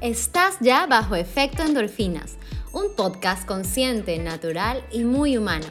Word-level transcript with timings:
Estás 0.00 0.56
ya 0.60 0.86
bajo 0.86 1.14
efecto 1.14 1.62
endorfinas, 1.62 2.38
un 2.72 2.96
podcast 2.96 3.46
consciente, 3.46 4.18
natural 4.18 4.82
y 4.90 5.04
muy 5.04 5.36
humano, 5.36 5.66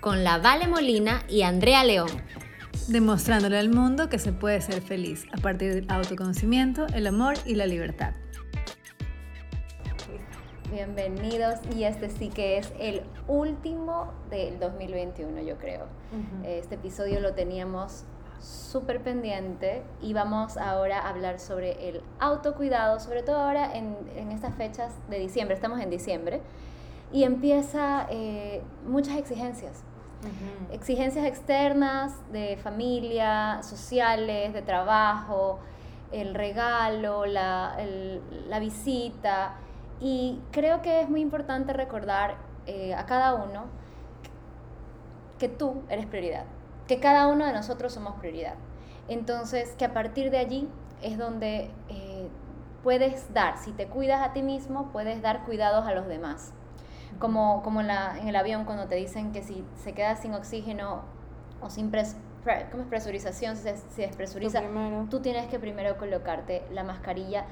con 0.00 0.22
la 0.22 0.38
Vale 0.38 0.68
Molina 0.68 1.24
y 1.28 1.42
Andrea 1.42 1.82
León. 1.82 2.10
Demostrándole 2.86 3.58
al 3.58 3.70
mundo 3.70 4.08
que 4.08 4.20
se 4.20 4.32
puede 4.32 4.60
ser 4.60 4.82
feliz 4.82 5.26
a 5.32 5.38
partir 5.38 5.74
del 5.74 5.90
autoconocimiento, 5.90 6.86
el 6.94 7.08
amor 7.08 7.34
y 7.44 7.56
la 7.56 7.66
libertad. 7.66 8.14
Bienvenidos 10.70 11.58
y 11.76 11.82
este 11.82 12.08
sí 12.08 12.28
que 12.28 12.58
es 12.58 12.72
el 12.78 13.02
último 13.26 14.14
del 14.30 14.60
2021 14.60 15.42
yo 15.42 15.58
creo. 15.58 15.88
Este 16.44 16.76
episodio 16.76 17.18
lo 17.18 17.34
teníamos 17.34 18.04
súper 18.42 19.00
pendiente 19.00 19.82
y 20.00 20.12
vamos 20.12 20.56
ahora 20.56 21.00
a 21.00 21.10
hablar 21.10 21.38
sobre 21.38 21.88
el 21.88 22.02
autocuidado, 22.18 22.98
sobre 22.98 23.22
todo 23.22 23.36
ahora 23.36 23.76
en, 23.76 23.96
en 24.16 24.32
estas 24.32 24.54
fechas 24.56 24.92
de 25.08 25.18
diciembre, 25.18 25.54
estamos 25.54 25.80
en 25.80 25.90
diciembre, 25.90 26.40
y 27.12 27.24
empieza 27.24 28.06
eh, 28.10 28.62
muchas 28.86 29.16
exigencias. 29.16 29.84
Exigencias 30.70 31.26
externas 31.26 32.12
de 32.32 32.56
familia, 32.56 33.60
sociales, 33.62 34.52
de 34.52 34.62
trabajo, 34.62 35.58
el 36.12 36.32
regalo, 36.34 37.26
la, 37.26 37.76
la 38.48 38.58
visita. 38.60 39.56
Y 40.00 40.38
creo 40.52 40.80
que 40.80 41.00
es 41.00 41.08
muy 41.08 41.20
importante 41.20 41.72
recordar 41.72 42.36
eh, 42.66 42.94
a 42.94 43.04
cada 43.04 43.34
uno 43.34 43.64
que 45.40 45.48
tú 45.48 45.82
eres 45.88 46.06
prioridad 46.06 46.44
que 46.86 47.00
cada 47.00 47.28
uno 47.28 47.46
de 47.46 47.52
nosotros 47.52 47.92
somos 47.92 48.14
prioridad. 48.16 48.54
Entonces, 49.08 49.74
que 49.78 49.84
a 49.84 49.92
partir 49.92 50.30
de 50.30 50.38
allí 50.38 50.68
es 51.02 51.18
donde 51.18 51.70
eh, 51.88 52.28
puedes 52.82 53.32
dar, 53.32 53.58
si 53.58 53.72
te 53.72 53.86
cuidas 53.86 54.22
a 54.22 54.32
ti 54.32 54.42
mismo, 54.42 54.90
puedes 54.92 55.22
dar 55.22 55.44
cuidados 55.44 55.86
a 55.86 55.92
los 55.92 56.06
demás. 56.06 56.52
Como, 57.18 57.62
como 57.62 57.80
en, 57.80 57.88
la, 57.88 58.18
en 58.18 58.28
el 58.28 58.36
avión 58.36 58.64
cuando 58.64 58.86
te 58.86 58.94
dicen 58.94 59.32
que 59.32 59.42
si 59.42 59.64
se 59.76 59.92
queda 59.92 60.16
sin 60.16 60.34
oxígeno 60.34 61.02
o 61.60 61.70
sin 61.70 61.90
pres, 61.90 62.16
¿cómo 62.70 62.82
es 62.82 62.88
presurización, 62.88 63.56
si 63.56 63.62
se, 63.62 63.76
se 63.76 64.02
despresuriza, 64.02 64.62
tú 65.10 65.20
tienes 65.20 65.46
que 65.46 65.58
primero 65.60 65.96
colocarte 65.98 66.64
la 66.72 66.82
mascarilla 66.82 67.44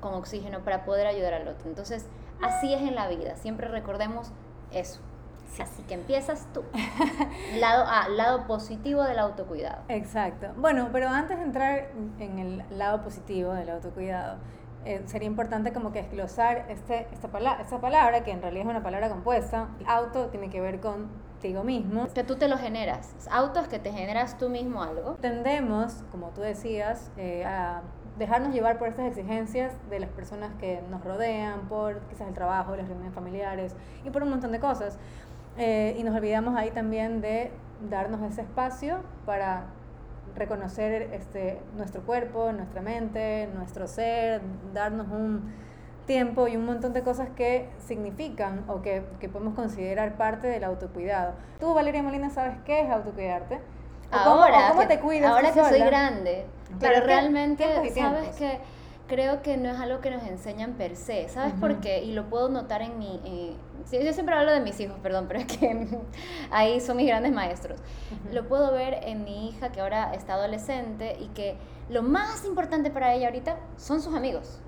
con 0.00 0.14
oxígeno 0.14 0.60
para 0.60 0.84
poder 0.84 1.06
ayudar 1.06 1.34
al 1.34 1.48
otro. 1.48 1.68
Entonces, 1.68 2.06
así 2.42 2.72
es 2.72 2.82
en 2.82 2.94
la 2.94 3.08
vida, 3.08 3.36
siempre 3.36 3.68
recordemos 3.68 4.30
eso. 4.70 5.00
Así 5.60 5.82
que 5.82 5.94
empiezas 5.94 6.46
tú. 6.52 6.62
lado 7.58 7.84
A, 7.86 8.08
lado 8.08 8.46
positivo 8.46 9.02
del 9.02 9.18
autocuidado. 9.18 9.82
Exacto. 9.88 10.48
Bueno, 10.56 10.88
pero 10.92 11.08
antes 11.08 11.38
de 11.38 11.44
entrar 11.44 11.90
en 12.18 12.38
el 12.38 12.64
lado 12.70 13.02
positivo 13.02 13.52
del 13.54 13.70
autocuidado, 13.70 14.38
eh, 14.84 15.02
sería 15.06 15.26
importante 15.26 15.72
como 15.72 15.92
que 15.92 16.02
desglosar 16.02 16.66
este, 16.68 17.08
esta, 17.12 17.28
palabra, 17.28 17.62
esta 17.62 17.80
palabra, 17.80 18.24
que 18.24 18.30
en 18.30 18.40
realidad 18.40 18.66
es 18.66 18.70
una 18.70 18.82
palabra 18.82 19.08
compuesta. 19.08 19.68
Auto 19.86 20.26
tiene 20.26 20.48
que 20.48 20.60
ver 20.60 20.80
contigo 20.80 21.64
mismo. 21.64 22.06
Que 22.14 22.24
tú 22.24 22.36
te 22.36 22.48
lo 22.48 22.56
generas. 22.56 23.14
Auto 23.30 23.60
es 23.60 23.68
que 23.68 23.78
te 23.78 23.92
generas 23.92 24.38
tú 24.38 24.48
mismo 24.48 24.82
algo. 24.82 25.16
Tendemos, 25.20 26.04
como 26.10 26.28
tú 26.30 26.40
decías, 26.40 27.10
eh, 27.16 27.44
a 27.44 27.82
dejarnos 28.18 28.52
llevar 28.52 28.78
por 28.78 28.88
estas 28.88 29.06
exigencias 29.06 29.72
de 29.90 30.00
las 30.00 30.10
personas 30.10 30.52
que 30.58 30.82
nos 30.90 31.04
rodean, 31.04 31.68
por 31.68 32.00
quizás 32.08 32.26
el 32.28 32.34
trabajo, 32.34 32.74
las 32.74 32.88
reuniones 32.88 33.14
familiares 33.14 33.76
y 34.04 34.10
por 34.10 34.22
un 34.22 34.30
montón 34.30 34.52
de 34.52 34.60
cosas. 34.60 34.98
Eh, 35.58 35.96
y 35.98 36.04
nos 36.04 36.14
olvidamos 36.14 36.56
ahí 36.56 36.70
también 36.70 37.20
de 37.20 37.50
darnos 37.90 38.22
ese 38.22 38.42
espacio 38.42 39.00
para 39.26 39.66
reconocer 40.36 41.10
este, 41.12 41.60
nuestro 41.76 42.02
cuerpo, 42.02 42.52
nuestra 42.52 42.80
mente, 42.80 43.48
nuestro 43.54 43.88
ser, 43.88 44.40
darnos 44.72 45.08
un 45.08 45.52
tiempo 46.06 46.48
y 46.48 46.56
un 46.56 46.64
montón 46.64 46.92
de 46.92 47.02
cosas 47.02 47.28
que 47.36 47.68
significan 47.78 48.64
o 48.68 48.82
que, 48.82 49.02
que 49.20 49.28
podemos 49.28 49.54
considerar 49.54 50.16
parte 50.16 50.46
del 50.46 50.64
autocuidado. 50.64 51.34
Tú, 51.58 51.74
Valeria 51.74 52.02
Molina, 52.02 52.30
¿sabes 52.30 52.56
qué 52.64 52.80
es 52.80 52.90
autocuidarte? 52.90 53.60
ahora, 54.10 54.70
cómo, 54.70 54.86
te 54.86 55.00
cuidas 55.00 55.30
Ahora 55.30 55.52
que 55.52 55.62
soy 55.64 55.80
grande, 55.80 56.46
pero 56.80 57.04
realmente, 57.04 57.64
¿sabes 57.94 58.36
que 58.36 58.58
creo 59.08 59.42
que 59.42 59.56
no 59.56 59.70
es 59.70 59.80
algo 59.80 60.00
que 60.00 60.10
nos 60.10 60.22
enseñan 60.22 60.74
per 60.74 60.94
se. 60.94 61.28
¿Sabes 61.28 61.54
por 61.54 61.80
qué? 61.80 62.04
Y 62.04 62.12
lo 62.12 62.28
puedo 62.28 62.48
notar 62.48 62.82
en 62.82 62.98
mi... 62.98 63.20
Eh, 63.24 63.56
yo 63.90 64.12
siempre 64.12 64.34
hablo 64.34 64.52
de 64.52 64.60
mis 64.60 64.78
hijos, 64.80 64.96
perdón, 65.02 65.26
pero 65.28 65.40
es 65.40 65.46
que 65.46 65.88
ahí 66.50 66.80
son 66.80 66.96
mis 66.96 67.06
grandes 67.06 67.32
maestros. 67.32 67.80
Lo 68.32 68.46
puedo 68.48 68.72
ver 68.72 69.00
en 69.02 69.24
mi 69.24 69.48
hija 69.48 69.70
que 69.72 69.80
ahora 69.80 70.14
está 70.14 70.34
adolescente 70.34 71.16
y 71.20 71.28
que 71.28 71.56
lo 71.88 72.02
más 72.02 72.44
importante 72.44 72.90
para 72.90 73.14
ella 73.14 73.28
ahorita 73.28 73.56
son 73.76 74.02
sus 74.02 74.14
amigos. 74.14 74.60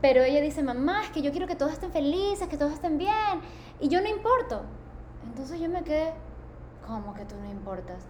Pero 0.00 0.22
ella 0.22 0.40
dice, 0.40 0.62
mamá, 0.62 1.02
es 1.02 1.10
que 1.10 1.22
yo 1.22 1.30
quiero 1.30 1.46
que 1.46 1.56
todos 1.56 1.72
estén 1.72 1.90
felices, 1.90 2.46
que 2.48 2.58
todos 2.58 2.72
estén 2.72 2.98
bien. 2.98 3.40
Y 3.80 3.88
yo 3.88 4.00
no 4.02 4.08
importo. 4.08 4.62
Entonces 5.24 5.58
yo 5.58 5.68
me 5.70 5.82
quedé, 5.82 6.12
¿cómo 6.86 7.14
que 7.14 7.24
tú 7.24 7.36
no 7.36 7.50
importas? 7.50 8.04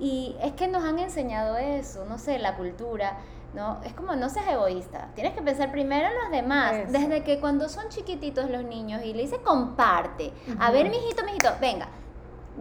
Y 0.00 0.34
es 0.42 0.52
que 0.54 0.66
nos 0.66 0.82
han 0.82 0.98
enseñado 0.98 1.56
eso, 1.58 2.04
no 2.06 2.18
sé, 2.18 2.38
la 2.40 2.56
cultura 2.56 3.18
¿no? 3.54 3.80
Es 3.84 3.92
como 3.92 4.14
no 4.16 4.28
seas 4.28 4.48
egoísta, 4.48 5.08
tienes 5.14 5.34
que 5.34 5.42
pensar 5.42 5.70
primero 5.70 6.08
en 6.08 6.14
los 6.14 6.30
demás. 6.30 6.90
Desde 6.90 7.22
que 7.22 7.40
cuando 7.40 7.68
son 7.68 7.88
chiquititos 7.88 8.50
los 8.50 8.64
niños 8.64 9.02
y 9.04 9.12
le 9.12 9.22
dice 9.22 9.38
comparte, 9.42 10.32
a 10.58 10.70
ver, 10.70 10.88
mijito, 10.90 11.24
mijito, 11.24 11.50
venga, 11.60 11.88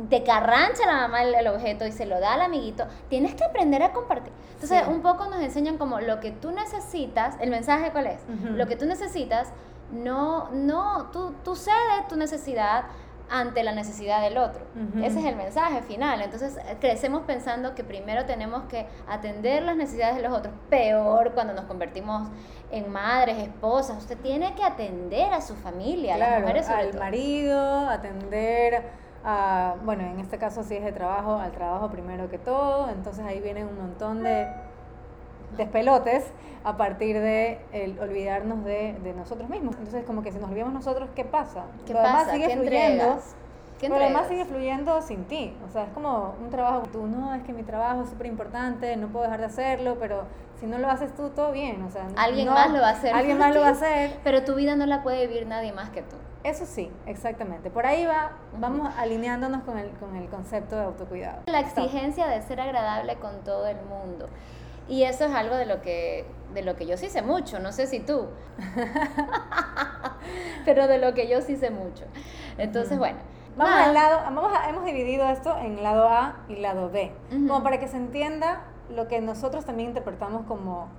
te 0.10 0.24
carrancha 0.24 0.86
la 0.86 1.08
mamá 1.08 1.24
el, 1.24 1.48
objeto 1.48 1.86
y 1.86 1.92
se 1.92 2.06
lo 2.06 2.20
da 2.20 2.34
al 2.34 2.42
amiguito, 2.42 2.86
tienes 3.10 3.36
que 3.36 3.44
aprender 3.44 3.84
a 3.84 3.92
compartir. 3.92 4.34
Entonces, 4.54 4.84
un 4.88 5.02
poco 5.02 5.26
nos 5.26 5.42
enseñan 5.42 5.78
como 5.78 6.00
lo 6.00 6.20
que 6.20 6.32
tú 6.32 6.52
necesitas, 6.52 7.36
el 7.40 7.50
mensaje 7.50 7.92
cuál 7.92 8.08
es, 8.08 8.20
lo 8.44 8.68
que 8.68 8.76
tú 8.76 8.86
necesitas, 8.86 9.50
no, 9.92 10.50
no, 10.52 11.10
tú, 11.12 11.34
tú 11.44 11.56
cedes 11.56 12.08
tu 12.08 12.16
necesidad 12.16 12.86
ante 13.32 13.64
la 13.64 13.72
necesidad 13.72 14.22
del 14.22 14.38
otro. 14.38 14.66
Ese 15.02 15.20
es 15.20 15.26
el 15.26 15.38
mensaje 15.38 15.82
final. 15.82 16.22
Entonces 16.22 16.60
crecemos 16.82 17.22
pensando 17.24 17.74
que 17.74 17.84
primero 17.84 18.26
tenemos 18.26 18.64
que 18.64 18.88
atender 19.08 19.64
las 19.64 19.78
necesidades 19.78 20.18
de 20.18 20.22
los 20.22 20.34
otros. 20.38 20.54
Peor 20.70 21.32
cuando 21.34 21.54
nos 21.54 21.66
convertimos 21.66 22.30
en 22.72 22.92
madres, 22.92 23.38
esposas. 23.38 23.98
Usted 23.98 24.18
tiene 24.18 24.54
que 24.54 24.64
atender 24.64 25.34
a 25.34 25.40
su 25.40 25.56
familia, 25.56 26.18
las 26.18 26.42
mujeres 26.42 26.68
al 26.70 26.94
marido, 27.00 27.90
atender 27.90 28.84
a, 29.24 29.76
bueno, 29.84 30.04
en 30.04 30.20
este 30.20 30.38
caso 30.38 30.64
si 30.64 30.76
es 30.76 30.84
de 30.84 30.92
trabajo, 30.92 31.36
al 31.36 31.54
trabajo 31.54 31.90
primero 31.90 32.30
que 32.30 32.38
todo. 32.38 32.90
Entonces 32.90 33.26
ahí 33.26 33.40
vienen 33.40 33.68
un 33.68 33.78
montón 33.78 34.24
de 34.24 34.48
despelotes 35.58 36.26
a 36.64 36.78
partir 36.78 37.20
de 37.20 37.60
el 37.72 38.00
olvidarnos 38.00 38.64
de, 38.64 38.94
de, 39.04 39.14
nosotros 39.14 39.50
mismos. 39.50 39.76
Entonces, 39.78 40.06
como 40.06 40.22
que 40.22 40.32
si 40.32 40.38
nos 40.38 40.50
olvidamos 40.50 40.74
nosotros, 40.74 41.10
¿qué 41.16 41.26
pasa? 41.26 41.66
¿Qué 41.86 41.94
pasa? 41.94 42.32
sigue 42.32 42.56
fluyendo. 42.56 43.20
pero 43.80 43.96
además 43.96 44.28
sigue 44.28 44.46
fluyendo 44.46 45.02
sin 45.02 45.26
ti. 45.26 45.56
O 45.68 45.72
sea, 45.72 45.86
es 45.86 45.90
como 45.90 46.36
un 46.40 46.50
trabajo. 46.50 46.84
Tú, 46.92 47.08
no, 47.08 47.34
es 47.34 47.44
que 47.44 47.54
mi 47.54 47.64
trabajo 47.64 48.04
es 48.04 48.10
súper 48.10 48.28
importante, 48.28 48.96
no 48.96 49.08
puedo 49.08 49.24
dejar 49.24 49.40
de 49.40 49.48
hacerlo, 49.48 49.98
pero 50.00 50.26
si 50.60 50.68
no 50.68 50.78
lo 50.78 50.90
haces 50.90 51.16
tú, 51.16 51.30
todo 51.30 51.52
bien. 51.52 51.82
O 51.82 51.90
sea, 51.90 52.08
alguien 52.16 52.48
más 52.48 52.70
lo 52.72 52.82
va 52.82 52.90
a 52.90 52.92
hacer. 52.92 53.16
Alguien 53.16 53.40
más 53.40 53.56
lo 53.56 53.62
va 53.62 53.70
a 53.70 53.72
hacer. 53.80 54.20
Pero 54.24 54.44
tu 54.44 54.54
vida 54.54 54.76
no 54.76 54.86
la 54.86 55.02
puede 55.02 55.26
vivir 55.26 55.48
nadie 55.48 55.74
más 55.74 55.90
que 55.90 56.04
tú. 56.04 56.16
Eso 56.44 56.66
sí, 56.66 56.92
exactamente. 57.06 57.70
Por 57.70 57.86
ahí 57.86 58.06
va, 58.06 58.32
vamos 58.58 58.92
alineándonos 58.98 59.64
con 59.64 59.78
el, 59.78 59.92
con 59.92 60.16
el 60.16 60.28
concepto 60.28 60.76
de 60.76 60.84
autocuidado. 60.84 61.44
La 61.46 61.60
exigencia 61.60 62.28
de 62.28 62.42
ser 62.42 62.60
agradable 62.62 63.16
con 63.18 63.44
todo 63.44 63.68
el 63.68 63.78
mundo. 63.84 64.28
Y 64.92 65.06
eso 65.06 65.24
es 65.24 65.34
algo 65.34 65.56
de 65.56 65.66
lo 65.66 65.82
que, 65.82 66.26
de 66.54 66.64
lo 66.64 66.76
que 66.76 66.86
yo 66.86 66.98
sí 66.98 67.08
sé 67.08 67.22
mucho, 67.22 67.60
no 67.60 67.72
sé 67.72 67.88
si 67.88 68.02
tú, 68.02 68.28
pero 70.66 70.90
de 70.90 70.98
lo 70.98 71.14
que 71.14 71.30
yo 71.30 71.40
sí 71.40 71.56
sé 71.56 71.72
mucho. 71.72 72.04
Entonces, 72.58 73.00
bueno. 73.00 73.18
Vamos 73.56 73.74
al 73.74 73.94
lado, 73.94 74.20
vamos 74.24 74.52
hemos 74.68 74.84
dividido 74.84 75.30
esto 75.30 75.58
en 75.58 75.82
lado 75.82 76.10
A 76.10 76.44
y 76.50 76.58
lado 76.58 76.90
B, 76.90 77.14
como 77.30 77.64
para 77.64 77.80
que 77.80 77.88
se 77.88 77.96
entienda 77.96 78.64
lo 78.90 79.08
que 79.08 79.22
nosotros 79.22 79.64
también 79.64 79.90
interpretamos 79.90 80.46
como 80.46 80.90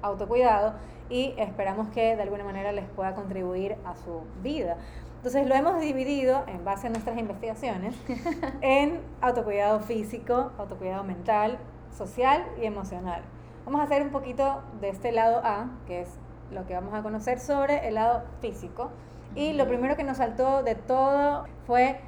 autocuidado 0.00 0.72
y 1.10 1.34
esperamos 1.36 1.88
que 1.88 2.16
de 2.16 2.22
alguna 2.22 2.44
manera 2.44 2.72
les 2.72 2.86
pueda 2.86 3.14
contribuir 3.14 3.76
a 3.84 3.96
su 3.96 4.22
vida. 4.42 4.78
Entonces 5.16 5.46
lo 5.46 5.54
hemos 5.54 5.78
dividido 5.78 6.44
en 6.46 6.64
base 6.64 6.86
a 6.86 6.90
nuestras 6.90 7.18
investigaciones 7.18 7.94
en 8.62 9.02
autocuidado 9.20 9.80
físico, 9.80 10.52
autocuidado 10.56 11.04
mental, 11.04 11.58
social 11.90 12.46
y 12.58 12.64
emocional. 12.64 13.22
Vamos 13.64 13.80
a 13.80 13.84
hacer 13.84 14.02
un 14.02 14.10
poquito 14.10 14.62
de 14.80 14.88
este 14.88 15.12
lado 15.12 15.40
A, 15.44 15.70
que 15.86 16.02
es 16.02 16.08
lo 16.50 16.66
que 16.66 16.74
vamos 16.74 16.94
a 16.94 17.02
conocer 17.02 17.38
sobre 17.38 17.86
el 17.88 17.94
lado 17.94 18.24
físico. 18.40 18.90
Y 19.34 19.52
lo 19.52 19.66
primero 19.66 19.96
que 19.96 20.04
nos 20.04 20.18
saltó 20.18 20.62
de 20.62 20.74
todo 20.74 21.44
fue 21.66 22.00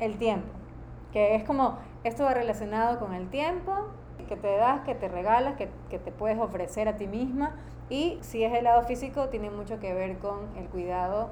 el 0.00 0.18
tiempo, 0.18 0.48
que 1.12 1.34
es 1.34 1.44
como 1.44 1.78
esto 2.04 2.24
va 2.24 2.34
relacionado 2.34 2.98
con 2.98 3.14
el 3.14 3.28
tiempo 3.30 3.74
que 4.28 4.36
te 4.36 4.56
das, 4.56 4.82
que 4.82 4.94
te 4.94 5.08
regalas, 5.08 5.56
que, 5.56 5.68
que 5.90 5.98
te 5.98 6.12
puedes 6.12 6.38
ofrecer 6.38 6.86
a 6.86 6.96
ti 6.96 7.08
misma. 7.08 7.56
Y 7.90 8.18
si 8.20 8.44
es 8.44 8.54
el 8.54 8.64
lado 8.64 8.82
físico, 8.82 9.28
tiene 9.30 9.50
mucho 9.50 9.80
que 9.80 9.92
ver 9.94 10.18
con 10.18 10.56
el 10.56 10.68
cuidado 10.68 11.30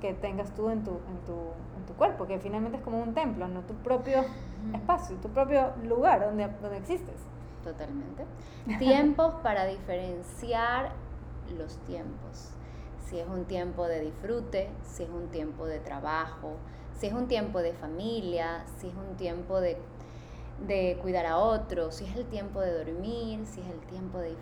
que 0.00 0.14
tengas 0.14 0.52
tú 0.54 0.70
en 0.70 0.82
tu, 0.82 0.92
en 0.92 1.18
tu, 1.26 1.34
en 1.76 1.86
tu 1.86 1.92
cuerpo, 1.94 2.26
que 2.26 2.38
finalmente 2.38 2.78
es 2.78 2.84
como 2.84 3.00
un 3.00 3.14
templo, 3.14 3.46
no 3.46 3.60
tu 3.62 3.74
propio 3.74 4.24
espacio, 4.72 5.16
tu 5.16 5.28
propio 5.28 5.72
lugar 5.84 6.20
donde, 6.20 6.48
donde 6.62 6.78
existes. 6.78 7.16
Totalmente. 7.72 8.24
Tiempos 8.78 9.34
para 9.42 9.66
diferenciar 9.66 10.92
los 11.56 11.76
tiempos. 11.84 12.50
si 13.06 13.18
es 13.18 13.26
un 13.26 13.46
tiempo 13.46 13.86
de 13.86 14.00
disfrute, 14.00 14.68
si 14.84 15.04
es 15.04 15.08
un 15.08 15.28
tiempo 15.28 15.64
de 15.64 15.78
trabajo, 15.78 16.56
si 16.98 17.06
es 17.06 17.12
un 17.12 17.26
tiempo 17.26 17.60
de 17.62 17.72
familia, 17.72 18.64
si 18.78 18.88
es 18.88 18.94
un 18.94 19.16
tiempo 19.16 19.60
de, 19.60 19.78
cuidar 21.00 21.24
a 21.26 21.38
otros, 21.38 21.94
si 21.96 22.04
es 22.04 22.16
el 22.16 22.26
tiempo 22.26 22.60
de 22.60 22.72
dormir, 22.84 23.46
si 23.46 23.60
es 23.60 23.66
el 23.68 23.80
tiempo 23.80 24.18
de, 24.18 24.36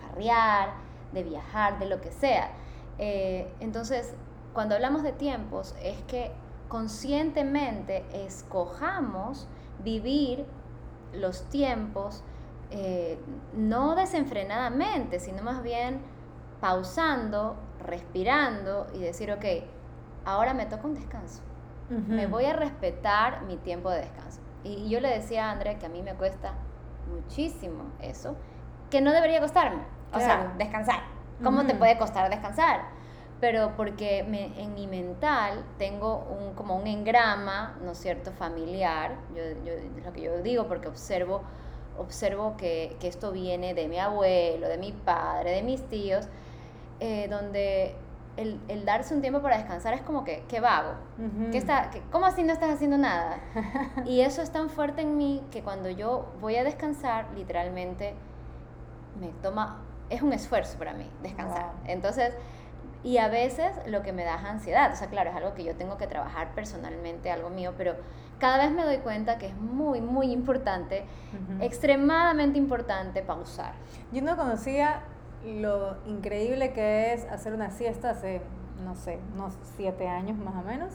farrear, 0.00 0.74
de 1.12 1.22
viajar, 1.22 1.78
de 1.78 1.86
lo 1.86 2.00
que 2.00 2.12
sea. 2.12 2.52
Eh, 2.98 3.52
entonces, 3.60 4.14
cuando 4.54 4.74
hablamos 4.74 5.02
de 5.02 5.12
tiempos, 5.12 5.74
es 5.82 6.00
que 6.04 6.30
conscientemente 6.68 8.04
escojamos 8.12 9.48
vivir 9.84 10.46
los 11.12 11.42
tiempos 11.50 12.22
eh, 12.74 13.18
no 13.52 13.94
desenfrenadamente, 13.94 15.20
sino 15.20 15.42
más 15.42 15.62
bien 15.62 16.00
pausando, 16.60 17.56
respirando 17.80 18.86
y 18.94 19.00
decir, 19.00 19.30
ok, 19.30 19.44
ahora 20.24 20.54
me 20.54 20.64
toca 20.64 20.86
un 20.86 20.94
descanso. 20.94 21.42
Me 21.90 22.26
voy 22.26 22.46
a 22.46 22.54
respetar 22.54 23.42
mi 23.42 23.58
tiempo 23.58 23.90
de 23.90 23.98
descanso. 23.98 24.40
Y, 24.64 24.88
yo 24.88 25.00
le 25.00 25.08
decía 25.10 25.48
a 25.48 25.50
André 25.50 25.76
que 25.76 25.84
a 25.84 25.88
mí 25.90 26.00
me 26.02 26.14
cuesta 26.14 26.54
muchísimo 27.12 27.84
eso, 28.00 28.34
que 28.88 29.02
no 29.02 29.12
debería 29.12 29.40
costarme. 29.40 29.82
O 30.14 30.18
sea, 30.18 30.54
descansar. 30.56 31.00
¿Cómo 31.44 31.66
te 31.66 31.74
puede 31.74 31.98
costar 31.98 32.30
descansar? 32.30 32.80
Pero 33.40 33.72
porque 33.76 34.20
en 34.20 34.72
mi 34.72 34.86
mental 34.86 35.66
tengo 35.76 36.24
un, 36.30 36.54
como 36.54 36.76
un 36.76 36.86
engrama, 36.86 37.76
¿no 37.84 37.90
es 37.90 37.98
cierto?, 37.98 38.32
familiar. 38.32 39.16
Yo, 39.34 39.42
yo, 39.62 39.72
es 39.72 40.06
lo 40.06 40.12
que 40.14 40.22
yo 40.22 40.40
digo 40.40 40.68
porque 40.68 40.88
observo 40.88 41.42
observo 41.98 42.56
que, 42.56 42.96
que, 43.00 43.08
esto 43.08 43.32
viene 43.32 43.74
de 43.74 43.88
mi 43.88 43.98
abuelo, 43.98 44.68
de 44.68 44.78
mi 44.78 44.92
padre, 44.92 45.50
de 45.52 45.62
mis 45.62 45.82
tíos, 45.88 46.26
eh, 47.00 47.28
donde 47.28 47.96
el, 48.36 48.60
el, 48.68 48.84
darse 48.84 49.14
un 49.14 49.20
tiempo 49.20 49.42
para 49.42 49.58
descansar 49.58 49.94
es 49.94 50.02
como 50.02 50.24
que, 50.24 50.44
qué 50.48 50.60
vago. 50.60 50.94
que 51.50 51.58
está, 51.58 51.90
¿Cómo 52.10 52.26
así 52.26 52.42
no 52.42 52.52
estás 52.52 52.70
haciendo 52.70 52.98
nada? 52.98 53.38
y 54.06 54.20
eso 54.20 54.42
es 54.42 54.50
tan 54.50 54.70
fuerte 54.70 55.02
en 55.02 55.16
mí 55.16 55.42
que 55.50 55.62
cuando 55.62 55.90
yo 55.90 56.32
voy 56.40 56.56
a 56.56 56.64
descansar, 56.64 57.26
literalmente 57.34 58.14
me 59.20 59.28
toma, 59.42 59.82
es 60.08 60.22
un 60.22 60.32
esfuerzo 60.32 60.78
para 60.78 60.94
mí 60.94 61.08
descansar. 61.22 61.72
Entonces, 61.84 62.34
y 63.04 63.18
a 63.18 63.28
veces 63.28 63.72
lo 63.86 64.02
que 64.02 64.12
me 64.12 64.24
da 64.24 64.36
es 64.36 64.44
ansiedad. 64.44 64.92
O 64.92 64.96
sea, 64.96 65.08
claro, 65.08 65.30
es 65.30 65.36
algo 65.36 65.54
que 65.54 65.64
yo 65.64 65.74
tengo 65.74 65.98
que 65.98 66.06
trabajar 66.06 66.54
personalmente, 66.54 67.30
algo 67.30 67.50
mío, 67.50 67.74
pero 67.76 67.96
cada 68.42 68.58
vez 68.58 68.72
me 68.72 68.82
doy 68.82 68.96
cuenta 68.98 69.38
que 69.38 69.46
es 69.46 69.56
muy, 69.56 70.00
muy 70.00 70.32
importante, 70.32 71.04
extremadamente 71.60 72.58
importante 72.58 73.22
pausar. 73.22 73.74
Yo 74.10 74.20
no 74.20 74.36
conocía 74.36 75.04
lo 75.46 75.96
increíble 76.08 76.72
que 76.72 77.12
es 77.12 77.24
hacer 77.26 77.54
una 77.54 77.70
siesta 77.70 78.10
hace, 78.10 78.40
no 78.82 78.96
sé, 78.96 79.20
unos 79.34 79.56
siete 79.76 80.08
años 80.08 80.36
más 80.38 80.56
o 80.56 80.66
menos, 80.66 80.92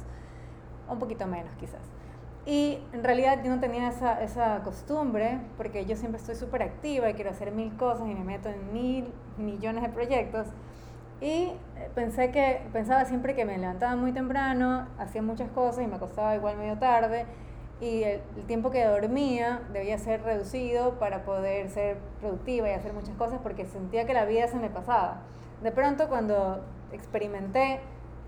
un 0.90 1.00
poquito 1.00 1.26
menos 1.26 1.56
quizás. 1.58 1.80
Y 2.46 2.80
en 2.92 3.02
realidad 3.02 3.42
yo 3.42 3.50
no 3.50 3.62
tenía 3.62 3.88
esa, 3.88 4.22
esa 4.22 4.62
costumbre 4.64 5.40
porque 5.56 5.86
yo 5.86 5.96
siempre 5.96 6.20
estoy 6.20 6.36
súper 6.36 6.64
activa 6.64 7.10
y 7.10 7.14
quiero 7.14 7.30
hacer 7.30 7.54
mil 7.54 7.74
cosas 7.78 8.10
y 8.10 8.14
me 8.14 8.26
meto 8.26 8.50
en 8.50 8.74
mil 8.74 9.14
millones 9.38 9.84
de 9.84 9.90
proyectos. 9.90 10.48
Y 11.20 11.52
pensé 11.96 12.32
que, 12.32 12.62
pensaba 12.74 13.06
siempre 13.06 13.36
que 13.36 13.44
me 13.46 13.58
levantaba 13.58 13.96
muy 13.96 14.12
temprano, 14.12 14.88
hacía 15.00 15.22
muchas 15.22 15.50
cosas 15.50 15.84
y 15.84 15.88
me 15.88 15.96
acostaba 15.96 16.36
igual 16.36 16.58
medio 16.58 16.78
tarde. 16.78 17.26
Y 17.80 18.04
el, 18.04 18.22
tiempo 18.48 18.72
que 18.72 18.84
dormía 18.86 19.62
debía 19.72 19.98
ser 19.98 20.24
reducido 20.24 20.98
para 21.00 21.24
poder 21.26 21.70
ser 21.70 21.98
productiva 22.20 22.70
y 22.70 22.74
hacer 22.74 22.94
muchas 22.94 23.16
cosas 23.16 23.40
porque 23.42 23.66
sentía 23.66 24.06
que 24.06 24.14
la 24.14 24.26
vida 24.26 24.48
se 24.48 24.58
me 24.58 24.70
pasaba. 24.70 25.22
De 25.62 25.72
pronto 25.72 26.08
cuando 26.08 26.64
experimenté 26.92 27.80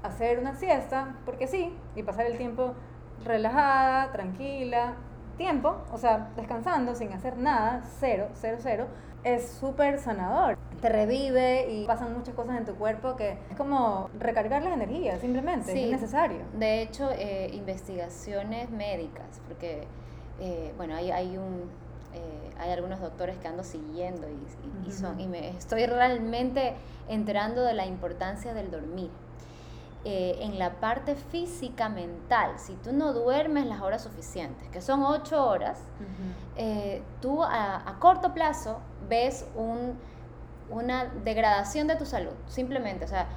hacer 0.04 0.40
una 0.40 0.56
siesta, 0.56 1.16
porque 1.26 1.48
sí, 1.48 1.76
y 1.96 2.04
pasar 2.04 2.26
el 2.26 2.38
tiempo 2.38 2.74
relajada, 3.24 4.12
tranquila, 4.12 4.96
tiempo, 5.40 5.78
o 5.92 5.98
sea, 5.98 6.30
descansando, 6.36 6.94
sin 6.94 7.12
hacer 7.14 7.38
nada, 7.38 7.82
cero, 8.00 8.28
cero, 8.36 8.58
cero, 8.62 8.88
es 9.24 9.50
súper 9.50 9.98
sanador. 9.98 10.58
Te 10.82 10.90
revive 10.90 11.72
y 11.72 11.86
pasan 11.88 12.14
muchas 12.14 12.36
cosas 12.36 12.58
en 12.58 12.66
tu 12.66 12.76
cuerpo 12.76 13.16
que 13.16 13.38
es 13.50 13.58
como 13.58 14.10
recargar 14.20 14.62
las 14.62 14.74
energías, 14.74 15.20
simplemente, 15.20 15.72
es 15.72 15.92
necesario. 15.92 16.42
De 16.54 16.82
hecho, 16.82 17.10
eh, 17.12 17.50
investigaciones 17.54 18.70
médicas, 18.70 19.42
porque, 19.48 19.88
eh, 20.40 20.74
bueno, 20.78 20.96
hay, 20.96 21.10
hay 21.10 21.38
un... 21.38 21.72
Eh, 22.14 22.50
hay 22.58 22.72
algunos 22.72 23.00
doctores 23.00 23.38
que 23.38 23.48
ando 23.48 23.64
siguiendo 23.64 24.28
y, 24.86 24.92
son, 24.92 25.20
y 25.20 25.28
me 25.28 25.50
estoy 25.50 25.86
realmente 25.86 26.74
enterando 27.08 27.62
de 27.62 27.74
la 27.74 27.86
importancia 27.86 28.54
del 28.54 28.72
dormir. 28.72 29.12
En 30.06 30.58
la 30.58 30.80
parte 30.80 31.16
física 31.16 31.90
mental, 31.90 32.54
si 32.58 32.74
tú 32.76 32.94
no 32.94 33.14
duermes 33.14 33.66
las 33.66 33.82
horas 33.82 34.02
suficientes, 34.02 34.68
que 34.70 34.82
son 34.82 35.04
ocho 35.04 35.46
horas, 35.46 35.80
tú 37.22 37.44
a, 37.44 37.98
corto 38.00 38.34
plazo 38.34 38.80
ves 39.10 39.46
un, 39.56 39.98
una 40.70 41.06
degradación 41.06 41.88
de 41.88 41.96
tu 41.96 42.06
salud, 42.06 42.34
simplemente, 42.48 43.06
o 43.06 43.08
sea, 43.08 43.28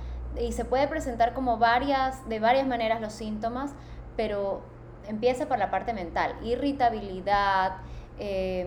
y 0.40 0.52
se 0.52 0.64
puede 0.64 0.88
presentar 0.88 1.34
como 1.34 1.58
varias, 1.58 2.28
de 2.28 2.40
varias 2.40 2.66
maneras 2.66 3.00
los 3.00 3.12
síntomas, 3.12 3.72
pero 4.16 4.62
empieza 5.06 5.46
por 5.46 5.58
la 5.58 5.70
parte 5.70 5.92
mental, 5.92 6.34
irritabilidad 6.42 7.76
eh, 8.18 8.66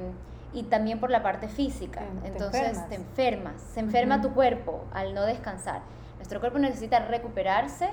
y 0.53 0.63
también 0.63 0.99
por 0.99 1.09
la 1.09 1.23
parte 1.23 1.47
física. 1.47 2.03
Entonces 2.23 2.87
te 2.87 2.95
enfermas, 2.95 3.61
se 3.73 3.79
enferma 3.79 4.21
tu 4.21 4.31
cuerpo 4.31 4.85
al 4.93 5.13
no 5.13 5.23
descansar. 5.23 5.81
Nuestro 6.25 6.39
cuerpo 6.39 6.57
necesita 6.57 6.99
recuperarse 6.99 7.89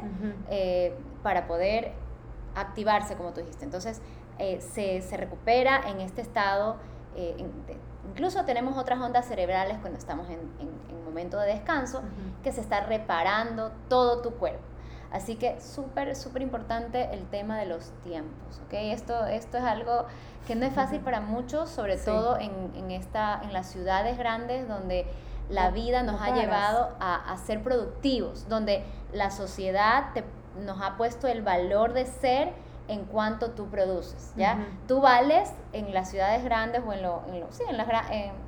eh, 0.48 0.94
para 1.22 1.46
poder 1.46 1.92
activarse, 2.54 3.14
como 3.14 3.32
tú 3.32 3.40
dijiste. 3.40 3.64
Entonces 3.64 4.00
eh, 4.38 4.60
se, 4.60 5.02
se, 5.02 5.16
recupera 5.18 5.82
en 5.86 6.00
este 6.00 6.22
estado 6.22 6.76
Incluso 8.08 8.44
tenemos 8.44 8.76
otras 8.76 9.00
ondas 9.00 9.26
cerebrales 9.26 9.78
cuando 9.80 9.98
estamos 9.98 10.28
en, 10.28 10.40
en, 10.58 10.92
momento 11.04 11.38
de 11.38 11.48
descanso 11.48 12.02
que 12.42 12.52
se 12.52 12.62
está 12.62 12.80
reparando 12.80 13.70
todo 13.90 14.22
tu 14.22 14.30
cuerpo. 14.36 14.62
Así 15.10 15.36
que 15.36 15.60
súper, 15.60 16.16
súper 16.16 16.40
importante 16.40 17.10
el 17.12 17.26
tema 17.26 17.58
de 17.58 17.66
los 17.66 17.90
tiempos, 18.02 18.62
¿ok? 18.64 18.72
Esto, 18.72 19.26
esto 19.26 19.58
es 19.58 19.64
algo 19.64 20.06
que 20.46 20.54
no 20.54 20.64
es 20.64 20.72
fácil 20.72 21.00
para 21.00 21.20
muchos, 21.20 21.68
sobre 21.68 21.98
todo 21.98 22.38
en, 22.38 22.72
en, 22.74 22.90
esta, 22.90 23.42
en 23.42 23.52
las 23.52 23.66
ciudades 23.66 24.16
grandes 24.16 24.66
donde 24.66 25.04
la 25.50 25.70
vida 25.70 26.02
nos 26.02 26.20
ha 26.20 26.34
llevado 26.34 26.90
a, 27.00 27.32
a, 27.32 27.36
ser 27.36 27.62
productivos, 27.62 28.48
donde 28.48 28.84
la 29.12 29.30
sociedad 29.30 30.06
nos 30.64 30.80
ha 30.80 30.96
puesto 30.96 31.28
el 31.28 31.42
valor 31.42 31.92
de 31.92 32.06
ser 32.06 32.52
en 32.88 33.04
cuanto 33.04 33.50
tú 33.52 33.68
produces, 33.68 34.32
¿ya? 34.36 34.66
Tú 34.88 35.00
vales 35.00 35.50
en 35.72 35.94
las 35.94 36.10
ciudades 36.10 36.44
grandes 36.44 36.82
o 36.86 36.92
en, 36.92 37.02
lo, 37.02 37.22
en, 37.28 37.40
lo, 37.40 37.52
sí, 37.52 37.62
en, 37.68 37.80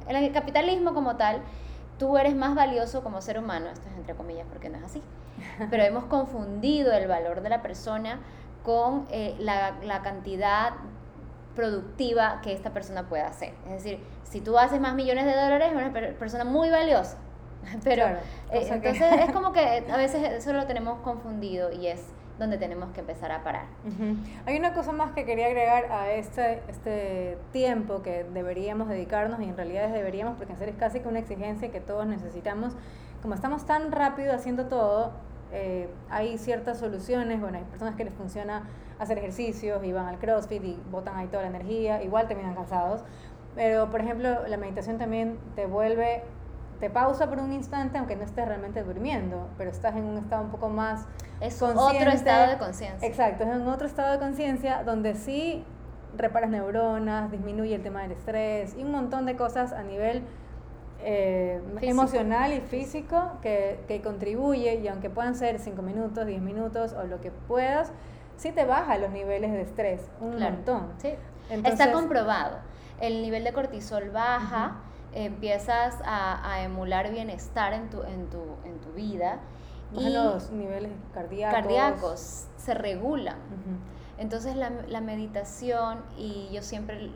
en, 0.09 0.17
el 0.17 0.33
capitalismo 0.33 0.93
como 0.93 1.17
tal, 1.17 1.41
tú 1.99 2.19
eres 2.19 2.35
más 2.35 2.55
valioso 2.55 3.03
como 3.03 3.21
ser 3.21 3.39
humano, 3.39 3.69
esto 3.73 3.89
es 3.89 3.97
entre 3.97 4.15
comillas 4.15 4.47
porque 4.51 4.69
no 4.69 4.79
es 4.79 4.85
así, 4.85 5.03
pero 5.71 5.83
hemos 5.85 6.05
confundido 6.05 6.93
el 6.93 7.07
valor 7.07 7.43
de 7.43 7.49
la 7.49 7.63
persona 7.63 8.19
con 8.65 9.07
eh, 9.11 9.37
la, 9.39 9.75
la 9.83 10.03
cantidad 10.03 10.73
productiva 11.55 12.41
que 12.43 12.53
esta 12.53 12.71
persona 12.71 13.09
pueda 13.09 13.29
hacer. 13.29 13.55
Es 13.67 13.85
decir, 13.85 14.01
si 14.35 14.41
tú 14.41 14.59
haces 14.59 14.81
más 14.81 14.97
millones 14.97 15.27
de 15.27 15.33
dólares, 15.33 15.69
es 15.71 15.77
una 15.77 15.93
persona 15.93 16.45
muy 16.45 16.69
valiosa. 16.69 17.19
Pero 17.85 18.05
eh, 18.51 18.67
entonces 18.69 19.05
es 19.21 19.31
como 19.31 19.53
que 19.53 19.85
a 19.89 19.97
veces 19.97 20.29
eso 20.29 20.53
lo 20.53 20.67
tenemos 20.67 20.99
confundido 21.03 21.71
y 21.71 21.87
es 21.87 22.03
donde 22.37 22.59
tenemos 22.59 22.91
que 22.91 22.99
empezar 22.99 23.31
a 23.31 23.45
parar. 23.45 23.67
Hay 24.45 24.59
una 24.59 24.75
cosa 24.75 24.91
más 24.91 25.13
que 25.13 25.25
quería 25.25 25.47
agregar 25.47 25.85
a 25.93 26.11
este, 26.11 26.65
este 26.67 27.39
tiempo 27.53 28.03
que 28.03 28.25
deberíamos 28.25 28.89
dedicarnos 28.89 29.39
y 29.39 29.45
en 29.45 29.57
realidad 29.57 29.89
deberíamos 29.91 30.37
porque 30.37 30.53
hacer 30.53 30.69
es 30.69 30.75
casi 30.75 30.99
que 30.99 31.07
una 31.07 31.21
exigencia 31.21 31.71
que 31.71 31.81
todos 31.81 32.05
necesitamos. 32.05 32.73
Como 33.23 33.35
estamos 33.37 33.65
tan 33.67 33.93
rápido 33.93 34.35
haciendo 34.35 34.67
todo, 34.67 35.13
eh, 35.53 35.89
hay 36.11 36.39
ciertas 36.39 36.81
soluciones, 36.81 37.41
bueno, 37.41 37.59
hay 37.59 37.65
personas 37.65 37.95
que 37.95 38.03
les 38.03 38.15
funciona 38.15 38.65
hacer 38.99 39.19
ejercicios 39.19 39.85
y 39.85 39.93
van 39.93 40.07
al 40.07 40.19
CrossFit 40.19 40.65
y 40.65 40.81
botan 40.91 41.17
ahí 41.17 41.27
toda 41.29 41.43
la 41.43 41.49
energía, 41.49 42.03
igual 42.03 42.27
terminan 42.27 42.55
cansados, 42.55 43.05
pero 43.55 43.91
por 43.91 44.01
ejemplo 44.01 44.47
la 44.47 44.57
meditación 44.57 44.99
también 44.99 45.39
te 45.55 45.67
vuelve 45.67 46.23
te 46.81 46.91
pausa 46.91 47.29
por 47.29 47.39
un 47.39 47.53
instante, 47.53 47.99
aunque 47.99 48.17
no 48.17 48.25
estés 48.25 48.47
realmente 48.47 48.83
durmiendo, 48.83 49.49
pero 49.57 49.71
estás 49.71 49.97
en 49.97 50.05
un 50.05 50.19
estado 50.19 50.43
un 50.43 50.51
poco 50.51 50.69
más 50.69 51.07
es 51.41 51.63
otro 51.63 52.11
estado 52.11 52.51
de 52.51 52.59
conciencia. 52.59 53.09
Exacto, 53.09 53.45
es 53.45 53.51
en 53.51 53.67
otro 53.69 53.87
estado 53.87 54.13
de 54.13 54.19
conciencia 54.19 54.83
donde 54.83 55.15
sí 55.15 55.65
reparas 56.17 56.51
neuronas, 56.51 57.31
disminuye 57.31 57.75
el 57.75 57.83
tema 57.83 58.03
del 58.03 58.13
estrés 58.13 58.75
y 58.77 58.83
un 58.83 58.93
montón 58.93 59.27
de 59.27 59.37
cosas 59.37 59.73
a 59.73 59.83
nivel 59.83 60.23
eh, 61.01 61.61
emocional 61.81 62.53
y 62.53 62.61
físico 62.61 63.33
que, 63.43 63.81
que, 63.89 64.01
contribuye 64.01 64.77
y 64.77 64.89
aunque 64.89 65.11
puedan 65.11 65.35
ser 65.35 65.59
5 65.59 65.83
minutos, 65.83 66.27
10 66.27 66.41
minutos 66.41 66.93
o 66.93 67.05
lo 67.05 67.21
que 67.21 67.31
puedas, 67.31 67.93
sí 68.37 68.53
te 68.53 68.65
baja 68.65 68.99
los 68.99 69.11
niveles 69.11 69.53
de 69.53 69.63
estrés 69.63 70.01
un 70.21 70.39
montón. 70.39 70.93
Sí. 70.99 71.15
Está 71.65 71.93
comprobado. 71.93 72.59
El 73.01 73.23
nivel 73.23 73.45
de 73.45 73.53
cortisol 73.53 74.11
baja 74.11 74.77
empiezas 75.13 75.97
a, 76.05 76.63
emular 76.63 77.11
bienestar 77.11 77.73
en 77.73 77.91
tu, 77.91 78.03
en 78.03 78.29
tu, 78.31 78.43
en 78.65 78.79
tu 78.81 78.93
vida 78.93 79.41
y 79.93 80.11
los 80.11 80.51
niveles 80.51 80.91
cardíacos. 81.13 81.55
Cardíacos 81.55 82.47
se 82.57 82.75
regulan. 82.75 83.37
Entonces 84.19 84.57
la, 84.57 84.71
la, 84.89 85.01
meditación, 85.01 85.99
y 86.17 86.49
yo 86.53 86.63
siempre 86.63 87.11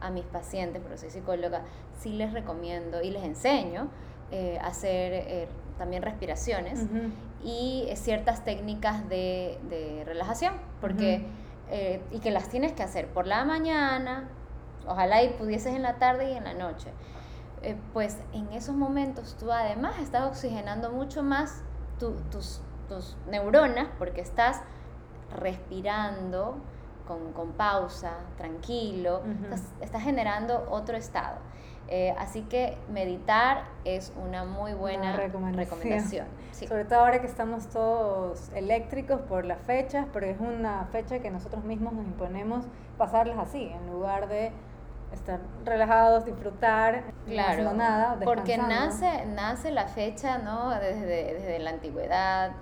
a 0.00 0.10
mis 0.10 0.24
pacientes, 0.24 0.82
porque 0.82 0.98
soy 0.98 1.10
psicóloga, 1.10 1.62
sí 2.00 2.10
les 2.10 2.32
recomiendo 2.32 3.02
y 3.02 3.10
les 3.10 3.22
enseño 3.22 3.88
eh, 4.30 4.58
hacer 4.62 5.12
eh, 5.12 5.48
también 5.78 6.02
respiraciones 6.02 6.86
y 7.42 7.88
ciertas 7.94 8.44
técnicas 8.44 9.08
de, 9.08 9.58
de 9.68 10.04
relajación, 10.04 10.54
porque, 10.80 11.26
eh, 11.70 12.02
y 12.10 12.20
que 12.20 12.30
las 12.30 12.48
tienes 12.48 12.72
que 12.72 12.82
hacer 12.82 13.08
por 13.08 13.26
la 13.26 13.44
mañana, 13.44 14.28
ojalá 14.86 15.22
y 15.22 15.30
pudieses 15.30 15.74
en 15.74 15.82
la 15.82 15.96
tarde 15.96 16.32
y 16.32 16.36
en 16.36 16.44
la 16.44 16.54
noche. 16.54 16.92
pues 17.92 18.16
en 18.32 18.52
esos 18.52 18.74
momentos 18.74 19.36
tú 19.38 19.52
además 19.52 19.98
estás 19.98 20.22
oxigenando 20.26 20.90
mucho 20.90 21.22
más 21.22 21.62
tus, 21.98 22.62
tus 22.88 23.16
neuronas 23.28 23.88
porque 23.98 24.22
estás 24.22 24.62
respirando 25.36 26.56
con, 27.06 27.32
con 27.32 27.52
pausa, 27.52 28.12
tranquilo, 28.36 29.22
estás, 29.80 30.02
generando 30.02 30.66
otro 30.70 30.96
estado. 30.96 31.38
Eh, 31.88 32.14
así 32.18 32.42
que 32.42 32.78
meditar 32.88 33.64
es 33.84 34.12
una 34.16 34.44
muy 34.44 34.74
buena 34.74 35.16
recomendación. 35.16 36.26
Sobre 36.68 36.84
todo 36.84 37.00
ahora 37.00 37.20
que 37.20 37.26
estamos 37.26 37.68
todos 37.68 38.50
eléctricos 38.54 39.20
por 39.22 39.44
las 39.44 39.60
fechas, 39.60 40.06
pero 40.12 40.26
es 40.26 40.38
una 40.40 40.86
fecha 40.92 41.20
que 41.20 41.30
nosotros 41.30 41.64
mismos 41.64 41.92
nos 41.92 42.04
imponemos 42.04 42.64
pasarlas 42.98 43.38
así, 43.38 43.64
en 43.64 43.90
lugar 43.90 44.28
de 44.28 44.52
estar 45.12 45.40
relajados, 45.64 46.24
disfrutar, 46.24 47.02
claro, 47.26 47.64
no 47.64 47.74
nada, 47.74 48.18
Porque 48.24 48.58
nace, 48.58 49.26
nace 49.26 49.70
la 49.70 49.86
fecha, 49.86 50.38
¿no? 50.38 50.70
Desde, 50.70 51.34
desde 51.34 51.58
la 51.58 51.70
antigüedad, 51.70 52.52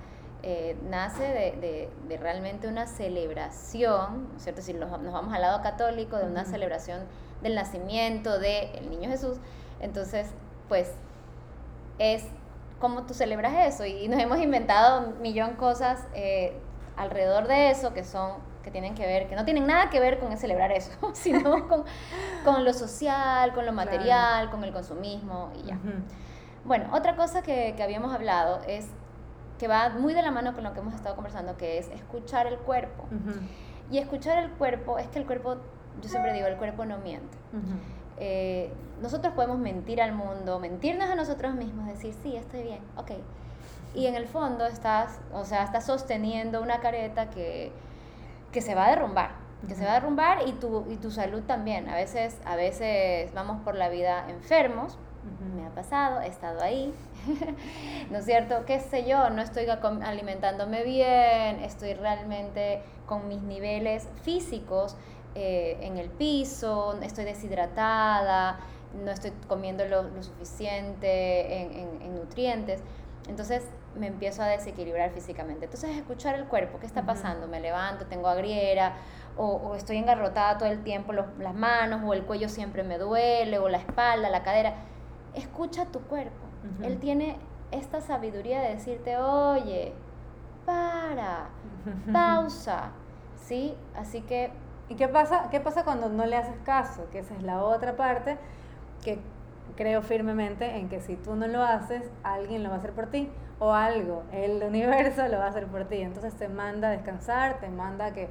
eh, 0.43 0.77
nace 0.89 1.25
de, 1.25 1.91
de, 2.09 2.17
realmente 2.17 2.69
una 2.69 2.87
celebración, 2.87 4.29
¿no 4.31 4.37
es 4.37 4.43
cierto? 4.45 4.63
Si 4.63 4.73
nos, 4.73 4.91
vamos 4.91 5.35
al 5.35 5.43
lado 5.43 5.61
católico, 5.63 6.17
de 6.17 6.27
una 6.27 6.45
celebración 6.45 7.01
del 7.43 7.55
nacimiento 7.55 8.39
del 8.39 8.89
niño 8.89 9.11
Jesús, 9.11 9.39
entonces, 9.81 10.29
pues, 10.69 10.93
es 11.99 12.25
como 12.79 13.05
tú 13.05 13.15
celebras 13.15 13.55
eso 13.67 13.85
y 13.85 14.09
nos 14.09 14.21
hemos 14.21 14.39
inventado 14.39 15.09
un 15.09 15.21
millón 15.21 15.55
cosas 15.55 16.07
eh, 16.15 16.57
alrededor 16.97 17.49
de 17.49 17.71
eso 17.71 17.93
que 17.93 18.05
son 18.05 18.47
que 18.63 18.71
tienen 18.71 18.95
que 18.95 19.07
ver, 19.07 19.29
que 19.29 19.37
no 19.37 19.45
tienen 19.47 19.67
nada 19.67 19.89
que 19.89 19.99
ver 19.99 20.19
con 20.19 20.37
celebrar 20.37 20.73
eso, 20.73 20.91
sino 21.15 21.69
con, 21.69 21.85
con, 22.45 22.65
lo 22.65 22.73
social, 22.75 23.55
con 23.55 23.65
lo 23.65 23.73
material, 23.73 24.51
con 24.51 24.63
el 24.63 24.73
consumismo 24.73 25.51
y 25.57 25.69
ya. 25.69 25.79
Bueno, 26.65 26.91
otra 26.93 27.17
cosa 27.17 27.43
que, 27.43 27.75
que 27.77 27.83
habíamos 27.83 28.13
hablado 28.15 28.61
es 28.67 28.89
que 29.59 29.69
va 29.69 29.91
muy 29.91 30.15
de 30.15 30.23
la 30.23 30.31
mano 30.31 30.55
con 30.55 30.65
lo 30.65 30.73
que 30.73 30.81
hemos 30.81 30.95
estado 30.95 31.15
conversando, 31.15 31.57
que 31.57 31.79
es 31.79 31.89
escuchar 31.89 32.47
el 32.47 32.59
cuerpo. 32.59 33.07
Y 33.91 33.99
escuchar 33.99 34.39
el 34.39 34.51
cuerpo, 34.51 34.99
es 34.99 35.09
que 35.09 35.19
el 35.19 35.27
cuerpo, 35.27 35.57
yo 36.03 36.09
siempre 36.09 36.33
digo, 36.33 36.47
el 36.47 36.57
cuerpo 36.57 36.85
no 36.85 36.99
miente. 36.99 37.37
Eh, 38.21 38.71
nosotros 39.01 39.33
podemos 39.35 39.59
mentir 39.59 40.03
al 40.03 40.13
mundo, 40.13 40.59
mentirnos 40.59 41.09
a 41.09 41.15
nosotros 41.15 41.55
mismos, 41.55 41.87
decir, 41.87 42.15
sí, 42.23 42.37
estoy 42.37 42.63
bien, 42.63 42.81
ok. 42.97 43.13
Y 43.95 44.07
en 44.07 44.15
el 44.15 44.27
fondo 44.27 44.67
estás, 44.67 45.21
o 45.33 45.45
sea, 45.45 45.65
estás 45.65 45.87
sosteniendo 45.87 46.61
una 46.61 46.81
careta 46.81 47.31
que, 47.31 47.73
que 48.53 48.61
se 48.61 48.75
va 48.75 48.87
a 48.87 48.91
derrumbar, 48.91 49.31
que 49.67 49.75
se 49.75 49.85
va 49.85 49.93
a 49.93 49.95
derrumbar 49.95 50.49
y 50.49 50.53
tu, 50.53 50.85
y 50.91 50.97
tu 50.97 51.11
salud 51.11 51.43
también. 51.43 51.89
A 51.89 51.95
veces, 51.95 52.39
a 52.45 52.57
veces 52.57 53.33
vamos 53.35 53.63
por 53.63 53.75
la 53.75 53.89
vida 53.89 54.29
enfermos, 54.29 54.99
me 55.55 55.67
ha 55.67 55.71
pasado, 55.71 56.21
he 56.21 56.29
estado 56.29 56.63
ahí, 56.63 56.93
¿no 58.11 58.19
es 58.19 58.25
cierto? 58.25 58.65
¿Qué 58.67 58.81
sé 58.81 59.07
yo? 59.07 59.31
No 59.31 59.43
estoy 59.43 59.67
alimentándome 59.67 60.85
bien, 60.85 61.63
estoy 61.63 61.95
realmente 61.95 62.83
con 63.07 63.29
mis 63.29 63.43
niveles 63.43 64.09
físicos 64.23 64.97
eh, 65.39 65.79
en 65.83 65.97
el 65.97 66.11
piso, 66.11 66.99
estoy 67.03 67.25
deshidratada, 67.25 68.59
no 69.05 69.11
estoy 69.11 69.33
comiendo 69.47 69.85
lo, 69.87 70.23
suficiente 70.23 71.63
en, 71.63 72.15
nutrientes. 72.15 72.83
Entonces 73.29 73.63
me 73.97 74.07
empiezo 74.07 74.43
a 74.43 74.47
desequilibrar 74.47 75.11
físicamente. 75.11 75.67
Entonces 75.67 75.97
escuchar 75.97 76.35
el 76.35 76.47
cuerpo, 76.47 76.79
¿qué 76.81 76.87
está 76.87 77.05
pasando? 77.05 77.47
Me 77.47 77.61
levanto, 77.61 78.07
tengo 78.07 78.29
agriera, 78.29 78.97
o, 79.37 79.75
estoy 79.77 79.99
engarrotada 79.99 80.59
todo 80.59 80.69
el 80.69 80.83
tiempo, 80.83 81.13
las 81.13 81.55
manos, 81.55 82.03
o 82.05 82.13
el 82.15 82.25
cuello 82.25 82.49
siempre 82.49 82.83
me 82.83 82.99
duele, 82.99 83.59
o 83.59 83.69
la 83.69 83.79
espalda, 83.79 84.31
la 84.31 84.43
cadera. 84.43 84.75
Escucha 85.35 85.85
tu 85.87 86.01
cuerpo 86.01 86.49
él 86.83 86.99
tiene 86.99 87.37
esta 87.71 88.01
sabiduría 88.01 88.61
de 88.61 88.75
decirte, 88.75 89.17
oye, 89.17 89.93
para, 90.65 91.49
pausa, 92.13 92.91
¿sí? 93.37 93.75
Así 93.95 94.23
que... 94.23 94.51
¿Y 94.89 94.95
qué 94.95 95.09
pasa, 95.09 95.49
qué 95.51 95.61
pasa 95.61 95.85
cuando 95.85 96.09
no 96.09 96.25
le 96.27 96.37
haces 96.37 96.57
caso? 96.65 97.09
Que 97.11 97.21
esa 97.21 97.35
es 97.35 97.43
la 97.43 97.63
otra 97.63 97.97
parte 97.97 98.39
que 99.05 99.19
creo 99.77 100.03
firmemente 100.03 100.77
en 100.77 100.89
que 100.89 101.01
si 101.01 101.17
tú 101.17 101.37
no 101.37 101.47
lo 101.47 101.63
haces, 101.63 102.11
alguien 102.23 102.63
lo 102.63 102.71
va 102.71 102.77
a 102.77 102.79
hacer 102.79 102.93
por 102.93 103.07
ti 103.07 103.31
o 103.59 103.73
algo, 103.73 104.23
el 104.33 104.63
universo 104.67 105.29
lo 105.29 105.39
va 105.39 105.47
a 105.47 105.49
hacer 105.49 105.67
por 105.67 105.85
ti. 105.85 106.03
Entonces 106.03 106.35
te 106.35 106.49
manda 106.49 106.89
a 106.89 106.91
descansar, 106.93 107.61
te 107.61 107.69
manda 107.69 108.13
que 108.13 108.29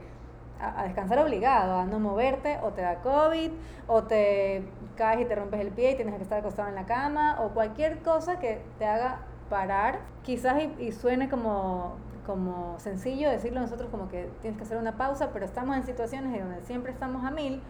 a, 0.59 0.83
descansar 0.83 1.19
obligado, 1.19 1.77
a 1.77 1.85
no 1.85 1.99
moverte, 1.99 2.57
o 2.63 2.71
te 2.71 2.81
da 2.81 3.01
COVID, 3.01 3.51
o 3.87 4.03
te 4.03 4.63
caes 4.95 5.21
y 5.21 5.25
te 5.25 5.35
rompes 5.35 5.61
el 5.61 5.69
pie 5.69 5.91
y 5.91 5.95
tienes 5.95 6.15
que 6.15 6.23
estar 6.23 6.39
acostado 6.39 6.69
en 6.69 6.75
la 6.75 6.85
cama, 6.85 7.37
o 7.41 7.49
cualquier 7.49 7.99
cosa 7.99 8.39
que 8.39 8.61
te 8.79 8.85
haga 8.85 9.19
parar, 9.49 9.99
quizás 10.23 10.61
y, 10.79 10.91
suene 10.91 11.29
como, 11.29 11.95
como 12.27 12.77
sencillo 12.79 13.29
decirlo 13.31 13.61
nosotros 13.61 13.89
como 13.89 14.09
que 14.09 14.29
tienes 14.41 14.57
que 14.57 14.65
hacer 14.65 14.77
una 14.77 14.97
pausa, 14.97 15.31
pero 15.33 15.45
estamos 15.45 15.75
en 15.75 15.85
situaciones 15.85 16.39
donde 16.39 16.61
siempre 16.61 16.91
estamos 16.91 17.25
a 17.25 17.31
mil 17.31 17.61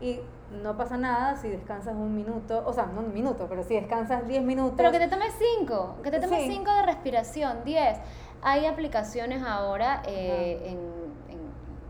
y 0.00 0.20
no 0.62 0.76
pasa 0.76 0.96
nada 0.96 1.36
si 1.36 1.48
descansas 1.48 1.94
un 1.94 2.14
minuto, 2.14 2.62
o 2.64 2.72
sea, 2.72 2.86
no 2.86 3.00
un 3.00 3.12
minuto, 3.12 3.46
pero 3.48 3.62
si 3.62 3.74
descansas 3.74 4.26
10 4.26 4.42
minutos. 4.44 4.74
Pero 4.76 4.92
que 4.92 4.98
te 4.98 5.08
tomes 5.08 5.34
5, 5.58 5.96
que 6.02 6.10
te 6.10 6.20
tomes 6.20 6.46
5 6.46 6.70
de 6.70 6.82
respiración, 6.82 7.64
10. 7.64 7.98
Hay 8.42 8.66
aplicaciones 8.66 9.42
ahora 9.42 10.02
eh, 10.06 10.60
en 10.66 10.94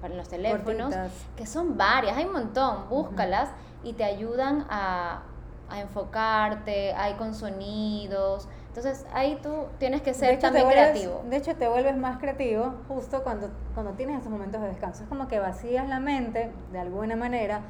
en 0.06 0.16
los 0.16 0.28
teléfonos, 0.28 0.94
que 1.36 1.46
son 1.46 1.76
varias, 1.76 2.16
hay 2.16 2.24
un 2.24 2.32
montón, 2.32 2.88
búscalas 2.88 3.50
y 3.82 3.94
te 3.94 4.04
ayudan 4.04 4.66
a, 4.68 5.22
a, 5.68 5.80
enfocarte, 5.80 6.92
hay 6.92 7.14
con 7.14 7.34
sonidos. 7.34 8.48
Entonces 8.76 9.06
ahí 9.12 9.38
tú 9.40 9.66
tienes 9.78 10.02
que 10.02 10.14
ser 10.14 10.40
también 10.40 10.68
creativo. 10.68 11.22
De 11.30 11.36
hecho, 11.36 11.54
te 11.54 11.68
vuelves 11.68 11.96
más 11.96 12.18
creativo 12.18 12.74
justo 12.88 13.22
cuando, 13.22 13.48
cuando 13.72 13.92
tienes 13.92 14.18
esos 14.18 14.32
momentos 14.32 14.60
de 14.60 14.66
descanso. 14.66 15.04
Es 15.04 15.08
como 15.08 15.28
que 15.28 15.38
vacías 15.38 15.88
la 15.88 16.00
mente 16.00 16.50
de 16.72 16.80
alguna 16.80 17.14
manera 17.14 17.60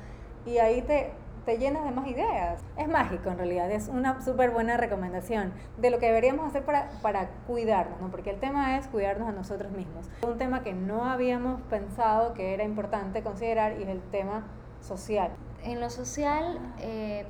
y 0.46 0.56
ahí 0.56 0.80
te, 0.80 1.12
te 1.44 1.58
llenas 1.58 1.84
de 1.84 1.90
más 1.90 2.06
ideas. 2.06 2.62
Es 2.78 2.88
mágico 2.88 3.28
en 3.28 3.36
realidad, 3.36 3.70
es 3.70 3.88
una 3.88 4.22
súper 4.22 4.50
buena 4.50 4.78
recomendación 4.78 5.52
de 5.76 5.90
lo 5.90 5.98
que 5.98 6.06
deberíamos 6.06 6.46
hacer 6.46 6.64
para, 6.64 6.88
para 7.02 7.28
cuidarnos, 7.46 8.00
¿no? 8.00 8.10
porque 8.10 8.30
el 8.30 8.40
tema 8.40 8.78
es 8.78 8.86
cuidarnos 8.86 9.28
a 9.28 9.32
nosotros 9.32 9.72
mismos. 9.72 10.08
Un 10.26 10.38
tema 10.38 10.62
que 10.62 10.72
no 10.72 11.04
habíamos 11.04 11.60
pensado 11.68 12.32
que 12.32 12.54
era 12.54 12.64
importante 12.64 13.22
considerar 13.22 13.78
y 13.78 13.82
es 13.82 13.90
el 13.90 14.00
tema 14.00 14.46
social. 14.80 15.32
En 15.64 15.80
lo 15.80 15.90
social, 15.90 16.58
eh, 16.78 17.26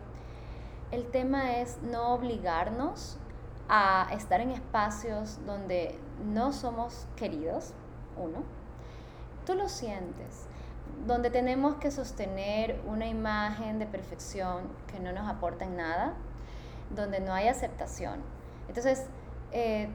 el 0.92 1.06
tema 1.06 1.56
es 1.56 1.82
no 1.82 2.14
obligarnos 2.14 3.18
a 3.68 4.08
estar 4.12 4.40
en 4.40 4.50
espacios 4.50 5.38
donde 5.46 5.98
no 6.24 6.52
somos 6.52 7.06
queridos, 7.16 7.72
uno. 8.16 8.42
Tú 9.46 9.54
lo 9.54 9.68
sientes 9.68 10.46
donde 11.06 11.30
tenemos 11.30 11.76
que 11.76 11.90
sostener 11.90 12.80
una 12.86 13.06
imagen 13.06 13.78
de 13.78 13.86
perfección 13.86 14.68
que 14.86 15.00
no 15.00 15.12
nos 15.12 15.28
aporta 15.28 15.64
en 15.64 15.76
nada, 15.76 16.14
donde 16.90 17.20
no 17.20 17.32
hay 17.34 17.48
aceptación. 17.48 18.20
Entonces, 18.68 19.06
eh, 19.52 19.88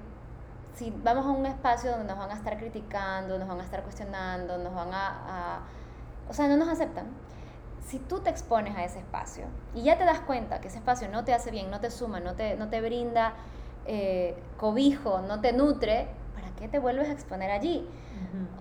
si 0.76 0.92
vamos 1.04 1.26
a 1.26 1.30
un 1.30 1.46
espacio 1.46 1.92
donde 1.92 2.06
nos 2.06 2.18
van 2.18 2.30
a 2.32 2.36
estar 2.36 2.58
criticando, 2.58 3.40
nos 3.40 3.48
van 3.48 3.60
a 3.60 3.64
estar 3.64 3.82
cuestionando, 3.84 4.58
nos 4.58 4.74
van 4.74 4.90
a, 4.94 5.62
o 6.30 6.34
sea, 6.34 6.48
no 6.48 6.58
nos 6.58 6.70
aceptan. 6.70 7.08
Si 7.86 8.00
tú 8.00 8.20
te 8.20 8.30
expones 8.30 8.76
a 8.76 8.84
ese 8.84 9.00
espacio 9.00 9.46
y 9.74 9.84
ya 9.84 9.98
te 9.98 10.06
das 10.06 10.20
cuenta 10.20 10.62
que 10.62 10.68
ese 10.68 10.78
espacio 10.78 11.10
no 11.10 11.24
te 11.24 11.34
hace 11.34 11.52
bien, 11.52 11.72
no 11.72 11.80
te 11.80 11.90
suma, 11.90 12.20
no 12.20 12.36
te, 12.36 12.56
no 12.56 12.70
te 12.70 12.82
brinda 12.82 13.34
eh, 13.86 14.36
cobijo, 14.58 15.22
no 15.22 15.42
te 15.42 15.54
nutre, 15.54 16.08
¿para 16.36 16.50
qué 16.56 16.68
te 16.68 16.80
vuelves 16.80 17.10
a 17.10 17.12
exponer 17.12 17.52
allí? 17.52 17.88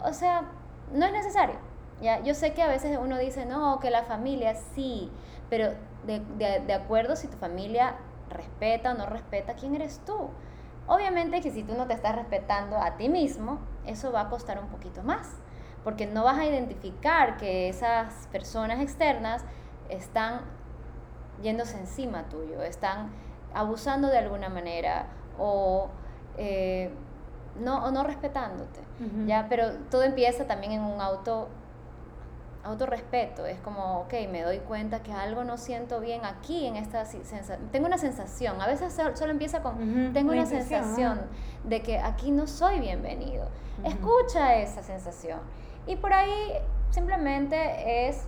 O 0.03 0.13
sea, 0.13 0.45
no 0.93 1.07
es 1.07 1.13
necesario. 1.13 1.57
¿ya? 2.01 2.23
Yo 2.23 2.35
sé 2.35 2.55
que 2.55 2.63
a 2.63 2.69
veces 2.69 2.99
uno 3.01 3.19
dice, 3.19 3.45
no, 3.45 3.81
que 3.81 3.91
la 3.91 4.05
familia 4.05 4.55
sí, 4.75 5.11
pero 5.51 5.71
de, 6.07 6.21
de, 6.39 6.61
de 6.61 6.73
acuerdo 6.73 7.17
si 7.17 7.29
tu 7.29 7.37
familia 7.37 7.97
respeta 8.31 8.93
o 8.93 8.95
no 8.95 9.07
respeta, 9.07 9.55
¿quién 9.55 9.75
eres 9.75 10.01
tú? 10.07 10.31
Obviamente 10.87 11.43
que 11.43 11.51
si 11.51 11.63
tú 11.65 11.75
no 11.75 11.87
te 11.87 11.93
estás 11.93 12.17
respetando 12.17 12.79
a 12.79 12.97
ti 12.97 13.11
mismo, 13.11 13.59
eso 13.85 14.11
va 14.11 14.23
a 14.23 14.29
costar 14.31 14.59
un 14.59 14.69
poquito 14.69 15.03
más, 15.03 15.29
porque 15.85 16.07
no 16.07 16.25
vas 16.25 16.39
a 16.39 16.45
identificar 16.45 17.37
que 17.37 17.69
esas 17.69 18.27
personas 18.33 18.81
externas 18.81 19.45
están 19.89 20.41
yéndose 21.43 21.79
encima 21.79 22.25
tuyo, 22.29 22.63
están 22.63 23.11
abusando 23.55 24.09
de 24.09 24.19
alguna 24.19 24.49
manera 24.49 25.07
o 25.39 25.89
eh, 26.37 26.91
no, 27.61 27.85
o 27.85 27.91
no 27.91 28.05
respetándote, 28.05 28.81
¿ya? 29.27 29.47
Pero 29.49 29.73
todo 29.91 30.03
empieza 30.03 30.47
también 30.47 30.73
en 30.73 30.83
un 30.83 31.01
auto 31.01 31.49
autorrespeto, 32.65 33.47
es 33.47 33.59
como, 33.61 34.01
ok, 34.01 34.13
me 34.31 34.43
doy 34.43 34.59
cuenta 34.59 35.03
que 35.03 35.13
algo 35.13 35.43
no 35.43 35.57
siento 35.57 36.01
bien 36.01 36.25
aquí 36.25 36.67
en 36.67 36.77
esta 36.77 37.05
sensación, 37.05 37.69
tengo 37.71 37.87
una 37.87 37.99
sensación, 37.99 38.61
a 38.61 38.67
veces 38.67 38.95
solo 39.15 39.33
empieza 39.33 39.63
con, 39.63 40.13
tengo 40.13 40.33
una 40.33 40.45
sensación 40.45 41.21
de 41.65 41.83
que 41.83 41.99
aquí 41.99 42.31
no 42.31 42.47
soy 42.47 42.81
bienvenido, 42.81 43.49
escucha 43.85 44.57
esa 44.57 44.83
sensación 44.83 45.39
y 45.89 45.97
por 45.97 46.13
ahí 46.13 46.53
simplemente 46.91 48.09
es, 48.09 48.23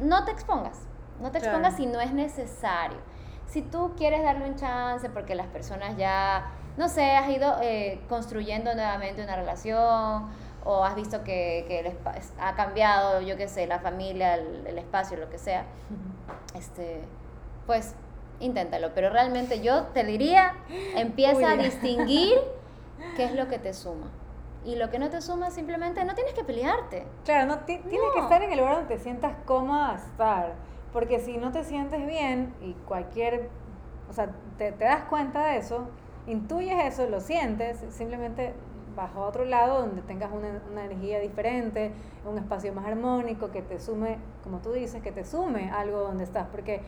no 0.00 0.24
te 0.24 0.30
expongas, 0.30 0.86
no 1.20 1.32
te 1.32 1.38
expongas 1.38 1.76
si 1.76 1.86
no 1.86 2.00
es 2.00 2.12
necesario. 2.12 2.98
Si 3.46 3.62
tú 3.62 3.94
quieres 3.96 4.22
darle 4.22 4.46
un 4.46 4.56
chance 4.56 5.08
porque 5.08 5.34
las 5.34 5.46
personas 5.46 5.96
ya, 5.96 6.52
no 6.76 6.90
sé, 6.90 7.12
has 7.12 7.30
ido 7.30 7.56
eh, 7.62 8.02
construyendo 8.10 8.74
nuevamente 8.74 9.24
una 9.24 9.36
relación 9.36 10.28
o 10.64 10.84
has 10.84 10.94
visto 10.94 11.24
que, 11.24 11.64
que 11.66 11.96
ha 12.38 12.54
cambiado, 12.54 13.22
yo 13.22 13.38
qué 13.38 13.48
sé, 13.48 13.66
la 13.66 13.78
familia, 13.78 14.34
el, 14.34 14.76
espacio, 14.76 15.16
lo 15.16 15.30
que 15.30 15.38
sea, 15.38 15.64
este, 16.54 17.00
pues 17.66 17.94
inténtalo. 18.40 18.90
Pero 18.94 19.08
realmente 19.08 19.62
yo 19.62 19.84
te 19.94 20.04
diría, 20.04 20.56
empieza 20.96 21.52
a 21.52 21.56
distinguir 21.56 22.34
qué 23.16 23.24
es 23.24 23.32
lo 23.32 23.48
que 23.48 23.58
te 23.58 23.72
suma. 23.72 24.10
Y 24.66 24.74
lo 24.74 24.90
que 24.90 24.98
no 24.98 25.08
te 25.08 25.22
suma 25.22 25.52
simplemente 25.52 26.04
no 26.04 26.16
tienes 26.16 26.34
que 26.34 26.42
pelearte. 26.42 27.06
Claro, 27.24 27.46
no, 27.46 27.60
tienes 27.60 27.86
que 27.86 28.20
estar 28.20 28.42
en 28.42 28.50
el 28.50 28.58
lugar 28.58 28.74
donde 28.74 28.96
te 28.96 29.00
sientas 29.00 29.36
cómoda 29.44 29.94
estar. 29.94 30.54
Porque 30.92 31.20
si 31.20 31.36
no 31.36 31.52
te 31.52 31.62
sientes 31.62 32.04
bien 32.04 32.52
y 32.60 32.72
cualquier, 32.84 33.48
o 34.10 34.12
sea, 34.12 34.30
te, 34.58 34.72
te 34.72 34.84
das 34.84 35.04
cuenta 35.04 35.46
de 35.46 35.58
eso, 35.58 35.86
intuyes 36.26 36.84
eso, 36.84 37.08
lo 37.08 37.20
sientes, 37.20 37.78
simplemente 37.90 38.54
bajo 38.96 39.22
a 39.22 39.28
otro 39.28 39.44
lado 39.44 39.82
donde 39.82 40.02
tengas 40.02 40.32
una, 40.32 40.60
una, 40.68 40.86
energía 40.86 41.20
diferente, 41.20 41.92
un 42.28 42.36
espacio 42.36 42.72
más 42.72 42.86
armónico, 42.86 43.52
que 43.52 43.62
te 43.62 43.78
sume, 43.78 44.18
como 44.42 44.58
tú 44.58 44.72
dices, 44.72 45.00
que 45.00 45.12
te 45.12 45.24
sume 45.24 45.70
algo 45.70 46.00
donde 46.00 46.24
estás. 46.24 46.48
Porque 46.50 46.80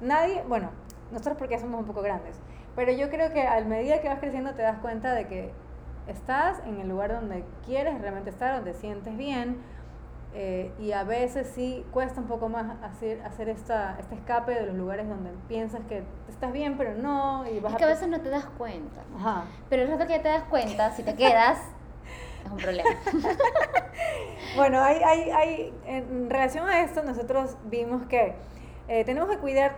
nadie, 0.00 0.44
bueno, 0.46 0.70
nosotros 1.10 1.36
porque 1.36 1.58
somos 1.58 1.80
un 1.80 1.86
poco 1.86 2.00
grandes, 2.00 2.36
pero 2.76 2.92
yo 2.92 3.10
creo 3.10 3.32
que 3.32 3.42
al 3.42 3.66
medida 3.66 4.00
que 4.00 4.08
vas 4.08 4.20
creciendo 4.20 4.54
te 4.54 4.62
das 4.62 4.78
cuenta 4.78 5.14
de 5.14 5.26
que 5.26 5.63
estás 6.06 6.60
en 6.66 6.80
el 6.80 6.88
lugar 6.88 7.12
donde 7.12 7.44
quieres 7.64 8.00
realmente 8.00 8.30
estar, 8.30 8.56
donde 8.56 8.74
sientes 8.74 9.16
bien, 9.16 9.58
eh, 10.36 10.72
y 10.80 10.90
a 10.90 11.04
veces 11.04 11.52
sí 11.54 11.84
cuesta 11.92 12.20
un 12.20 12.26
poco 12.26 12.48
más 12.48 12.76
hacer, 12.82 13.22
hacer 13.22 13.48
esta, 13.48 13.96
este 14.00 14.16
escape 14.16 14.52
de 14.52 14.66
los 14.66 14.74
lugares 14.74 15.08
donde 15.08 15.30
piensas 15.46 15.80
que 15.88 16.02
estás 16.28 16.52
bien, 16.52 16.76
pero 16.76 16.94
no. 16.94 17.48
Y 17.48 17.60
vas 17.60 17.72
es 17.72 17.78
que 17.78 17.84
a 17.84 17.88
veces 17.88 18.08
no 18.08 18.20
te 18.20 18.30
das 18.30 18.46
cuenta. 18.58 19.02
Ajá. 19.16 19.44
Pero 19.70 19.82
el 19.82 19.88
rato 19.88 20.08
que 20.08 20.18
te 20.18 20.28
das 20.28 20.42
cuenta, 20.44 20.90
si 20.90 21.04
te 21.04 21.14
quedas, 21.14 21.60
es 22.44 22.50
un 22.50 22.56
problema. 22.56 22.90
bueno, 24.56 24.82
hay, 24.82 24.98
hay, 25.04 25.30
hay, 25.30 25.74
en 25.86 26.28
relación 26.28 26.68
a 26.68 26.80
esto, 26.82 27.04
nosotros 27.04 27.56
vimos 27.66 28.04
que 28.06 28.34
eh, 28.88 29.04
tenemos 29.04 29.30
que 29.30 29.38
cuidar 29.38 29.76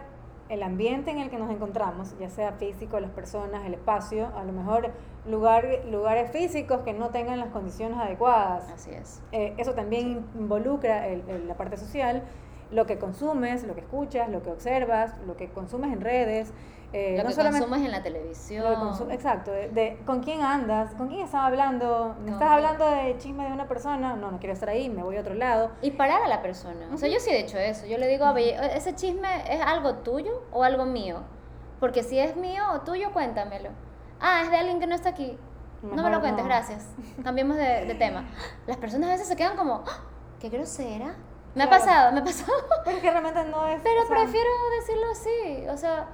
el 0.48 0.62
ambiente 0.62 1.10
en 1.10 1.18
el 1.18 1.28
que 1.28 1.36
nos 1.36 1.50
encontramos, 1.50 2.18
ya 2.18 2.30
sea 2.30 2.52
físico, 2.52 2.98
las 2.98 3.10
personas, 3.10 3.66
el 3.66 3.74
espacio, 3.74 4.32
a 4.34 4.42
lo 4.44 4.52
mejor 4.52 4.90
lugar, 5.28 5.66
lugares 5.90 6.30
físicos 6.30 6.80
que 6.80 6.92
no 6.92 7.10
tengan 7.10 7.38
las 7.38 7.50
condiciones 7.50 7.98
adecuadas. 7.98 8.70
Así 8.70 8.90
es. 8.90 9.22
Eh, 9.32 9.54
eso 9.58 9.74
también 9.74 10.26
involucra 10.34 11.08
el, 11.08 11.46
la 11.46 11.54
parte 11.54 11.76
social, 11.76 12.22
lo 12.70 12.86
que 12.86 12.98
consumes, 12.98 13.64
lo 13.64 13.74
que 13.74 13.80
escuchas, 13.80 14.28
lo 14.28 14.42
que 14.42 14.50
observas, 14.50 15.12
lo 15.26 15.36
que 15.36 15.48
consumes 15.48 15.92
en 15.92 16.00
redes. 16.00 16.52
Eh, 16.92 17.16
lo 17.16 17.24
no 17.24 17.30
que 17.30 17.42
consumes 17.42 17.84
en 17.84 17.90
la 17.90 18.02
televisión. 18.02 18.64
exacto, 19.10 19.50
de, 19.50 19.98
con 20.06 20.22
quién 20.22 20.42
andas, 20.42 20.94
con 20.94 21.08
quién 21.08 21.20
estás 21.20 21.42
hablando, 21.42 22.14
¿me 22.24 22.30
estás 22.30 22.48
hablando 22.48 22.88
de 22.88 23.18
chisme 23.18 23.44
de 23.44 23.52
una 23.52 23.66
persona? 23.66 24.14
No, 24.14 24.30
no 24.30 24.38
quiero 24.38 24.54
estar 24.54 24.68
ahí, 24.68 24.88
me 24.88 25.02
voy 25.02 25.16
a 25.16 25.20
otro 25.20 25.34
lado. 25.34 25.72
Y 25.82 25.90
parar 25.90 26.22
a 26.22 26.28
la 26.28 26.42
persona. 26.42 26.88
O 26.94 26.96
sea, 26.96 27.08
yo 27.08 27.18
sí 27.18 27.30
he 27.30 27.40
hecho 27.40 27.58
eso. 27.58 27.86
Yo 27.86 27.98
le 27.98 28.06
digo, 28.06 28.24
a 28.24 28.40
¿ese 28.40 28.94
chisme 28.94 29.28
es 29.52 29.60
algo 29.60 29.96
tuyo 29.96 30.42
o 30.52 30.62
algo 30.62 30.86
mío? 30.86 31.22
Porque 31.80 32.02
si 32.02 32.18
es 32.18 32.36
mío 32.36 32.62
o 32.72 32.80
tuyo, 32.80 33.12
cuéntamelo. 33.12 33.70
Ah, 34.20 34.42
es 34.44 34.50
de 34.50 34.56
alguien 34.56 34.80
que 34.80 34.86
no 34.86 34.94
está 34.94 35.10
aquí. 35.10 35.38
no 35.82 36.02
me 36.02 36.10
lo 36.10 36.20
cuentes, 36.20 36.44
gracias. 36.44 36.88
Cambiemos 37.22 37.56
de, 37.56 37.94
tema. 37.98 38.24
Las 38.66 38.76
personas 38.76 39.10
a 39.10 39.12
veces 39.12 39.28
se 39.28 39.36
quedan 39.36 39.56
como, 39.56 39.84
¡Ah! 39.86 40.00
qué 40.40 40.48
grosera. 40.48 41.14
Me 41.54 41.64
ha 41.64 41.70
pasado, 41.70 42.12
me 42.12 42.20
ha 42.20 42.24
pasado. 42.24 42.52
Pero 42.84 43.00
que 43.00 43.10
realmente 43.10 43.44
no 43.44 43.66
es. 43.66 43.80
Pero 43.82 44.06
prefiero 44.08 44.50
decirlo 44.78 45.10
así. 45.12 45.68
O 45.70 45.76
sea, 45.76 46.08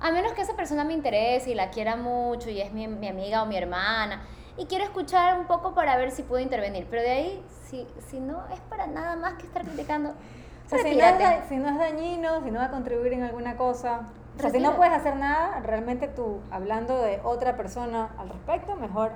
a 0.00 0.10
menos 0.10 0.32
que 0.32 0.42
esa 0.42 0.56
persona 0.56 0.84
me 0.84 0.94
interese 0.94 1.50
y 1.50 1.54
la 1.54 1.70
quiera 1.70 1.96
mucho 1.96 2.50
y 2.50 2.60
es 2.60 2.72
mi, 2.72 2.86
mi, 2.88 3.08
amiga 3.08 3.42
o 3.42 3.46
mi 3.46 3.56
hermana 3.56 4.22
y 4.58 4.66
quiero 4.66 4.84
escuchar 4.84 5.38
un 5.38 5.46
poco 5.46 5.74
para 5.74 5.96
ver 5.96 6.10
si 6.10 6.22
puedo 6.22 6.42
intervenir. 6.42 6.86
Pero 6.90 7.02
de 7.02 7.10
ahí, 7.10 7.44
si, 7.66 7.86
si 8.08 8.20
no 8.20 8.46
es 8.52 8.60
para 8.60 8.86
nada 8.86 9.16
más 9.16 9.34
que 9.34 9.46
estar 9.46 9.64
criticando, 9.64 10.10
o 10.10 10.68
sea, 10.68 10.78
si, 10.78 10.96
no 10.96 11.04
es, 11.04 11.48
si 11.48 11.56
no 11.56 11.68
es 11.68 11.78
dañino, 11.78 12.42
si 12.42 12.50
no 12.50 12.58
va 12.58 12.66
a 12.66 12.70
contribuir 12.70 13.12
en 13.12 13.22
alguna 13.22 13.56
cosa, 13.56 14.08
o 14.36 14.40
sea, 14.40 14.50
si 14.50 14.60
no 14.60 14.76
puedes 14.76 14.92
hacer 14.92 15.16
nada, 15.16 15.60
realmente 15.60 16.08
tú, 16.08 16.40
hablando 16.50 17.00
de 17.00 17.20
otra 17.24 17.56
persona 17.56 18.10
al 18.18 18.28
respecto, 18.28 18.76
mejor 18.76 19.12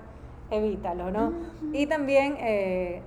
evítalo, 0.51 1.11
¿no? 1.11 1.33
Y 1.73 1.87
también 1.87 2.37
eh, 2.39 3.03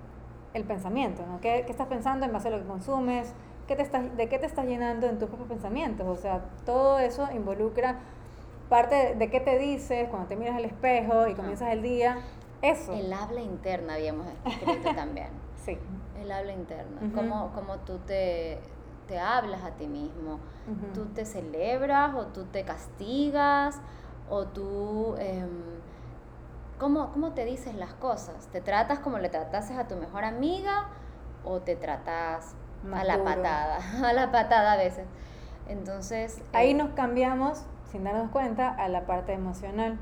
el 0.53 0.63
pensamiento, 0.63 1.25
¿no? 1.25 1.41
¿Qué, 1.41 1.63
¿Qué, 1.65 1.71
estás 1.71 1.87
pensando 1.87 2.25
en 2.25 2.31
base 2.31 2.49
a 2.49 2.51
lo 2.51 2.59
que 2.59 2.67
consumes? 2.67 3.33
¿Qué 3.67 3.75
te 3.75 3.81
estás, 3.81 4.15
¿De 4.15 4.29
qué 4.29 4.37
te 4.39 4.45
estás 4.45 4.65
llenando 4.65 5.07
en 5.07 5.17
tus 5.17 5.27
propios 5.27 5.49
pensamientos? 5.49 6.07
O 6.07 6.15
sea, 6.15 6.41
todo 6.65 6.99
eso 6.99 7.27
involucra 7.33 7.99
parte 8.69 9.15
de, 9.15 9.29
qué 9.29 9.39
te 9.39 9.57
dices 9.57 10.09
cuando 10.09 10.27
te 10.27 10.35
miras 10.35 10.55
al 10.55 10.65
espejo 10.65 11.27
y 11.27 11.33
comienzas 11.33 11.71
el 11.71 11.81
día. 11.81 12.19
Eso. 12.61 12.93
El 12.93 13.11
habla 13.11 13.41
interna, 13.41 13.95
habíamos 13.95 14.27
escrito 14.45 14.89
también. 14.95 15.29
Sí. 15.65 15.77
El 16.21 16.31
habla 16.31 16.53
interna. 16.53 17.01
cómo, 17.13 17.51
cómo 17.53 17.77
tú 17.79 17.97
te 17.99 18.59
te 19.07 19.19
hablas 19.19 19.63
a 19.63 19.71
ti 19.71 19.87
mismo. 19.87 20.39
Tú 20.93 21.05
te 21.07 21.25
celebras 21.25 22.15
o 22.15 22.27
tú 22.27 22.45
te 22.45 22.63
castigas 22.63 23.79
o 24.29 24.45
tú... 24.45 25.15
Eh, 25.19 25.45
¿cómo, 26.79 27.11
¿Cómo 27.11 27.31
te 27.31 27.45
dices 27.45 27.75
las 27.75 27.93
cosas? 27.93 28.47
¿Te 28.47 28.61
tratas 28.61 28.99
como 28.99 29.19
le 29.19 29.29
tratases 29.29 29.77
a 29.77 29.87
tu 29.87 29.95
mejor 29.95 30.23
amiga 30.23 30.89
o 31.43 31.59
te 31.59 31.75
tratas 31.75 32.55
a 32.93 33.03
la 33.03 33.23
patada? 33.23 33.79
A 34.03 34.13
la 34.13 34.31
patada 34.31 34.73
a 34.73 34.77
veces. 34.77 35.05
Entonces... 35.67 36.41
Ahí 36.53 36.71
eh, 36.71 36.73
nos 36.73 36.91
cambiamos 36.91 37.65
sin 37.93 38.03
darnos 38.03 38.31
cuenta 38.31 38.69
a 38.69 38.89
la 38.89 39.05
parte 39.05 39.33
emocional. 39.33 39.99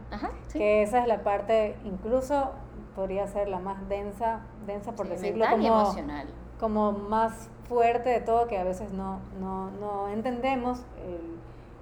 Que 0.54 0.82
esa 0.82 1.02
es 1.02 1.08
la 1.08 1.24
parte, 1.24 1.78
incluso 1.84 2.52
podría 2.96 3.28
ser 3.28 3.50
la 3.50 3.60
más 3.60 3.88
densa, 3.90 4.40
densa 4.66 4.94
por 4.94 5.10
decirlo 5.10 5.46
como... 5.50 5.68
emocional. 5.68 6.28
Como 6.62 6.94
más 6.94 7.50
fuerte 7.68 8.10
de 8.10 8.22
todo 8.22 8.48
que 8.48 8.58
a 8.58 8.64
veces 8.64 8.94
no, 8.94 9.20
no, 9.42 9.70
no 9.72 10.08
entendemos 10.08 10.86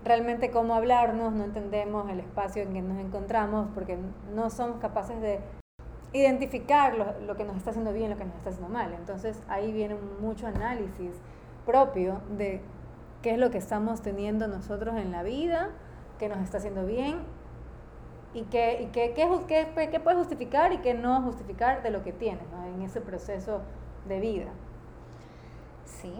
realmente 0.04 0.50
cómo 0.50 0.74
hablarnos, 0.74 1.34
no 1.34 1.44
entendemos 1.44 2.10
el 2.10 2.20
espacio 2.20 2.64
en 2.64 2.74
que 2.74 2.82
nos 2.82 2.98
encontramos 2.98 3.68
porque 3.76 3.98
no 4.34 4.50
somos 4.50 4.80
capaces 4.80 5.22
de 5.22 5.40
identificar 6.14 6.96
lo, 6.96 7.20
lo, 7.28 7.36
que 7.36 7.44
nos 7.44 7.58
está 7.58 7.70
haciendo 7.70 7.94
bien, 7.94 8.10
lo 8.10 8.18
que 8.18 8.26
nos 8.26 8.36
está 8.36 8.50
haciendo 8.50 8.74
mal. 8.74 8.94
Entonces 8.94 9.44
ahí 9.48 9.72
viene 9.72 9.96
mucho 10.22 10.48
análisis 10.48 11.12
propio 11.66 12.22
de 12.38 12.62
qué 13.22 13.32
es 13.32 13.38
lo 13.38 13.52
que 13.52 13.58
estamos 13.58 14.02
teniendo 14.02 14.48
nosotros 14.48 14.96
en 14.96 15.12
la 15.12 15.24
vida, 15.24 15.70
qué 16.18 16.30
nos 16.30 16.40
está 16.40 16.58
haciendo 16.58 16.86
bien 16.86 17.20
y 18.34 18.44
qué, 18.44 18.82
y 18.82 18.86
qué, 18.88 19.14
qué, 19.14 19.90
qué, 19.92 20.16
justificar 20.16 20.74
y 20.74 20.78
qué 20.78 20.94
no 20.94 21.22
justificar 21.22 21.84
de 21.84 21.92
lo 21.92 22.04
que 22.04 22.14
tienes 22.14 22.46
en 22.74 22.82
ese 22.82 23.02
proceso 23.02 23.62
de 24.08 24.20
vida. 24.20 24.52
Sí. 26.02 26.14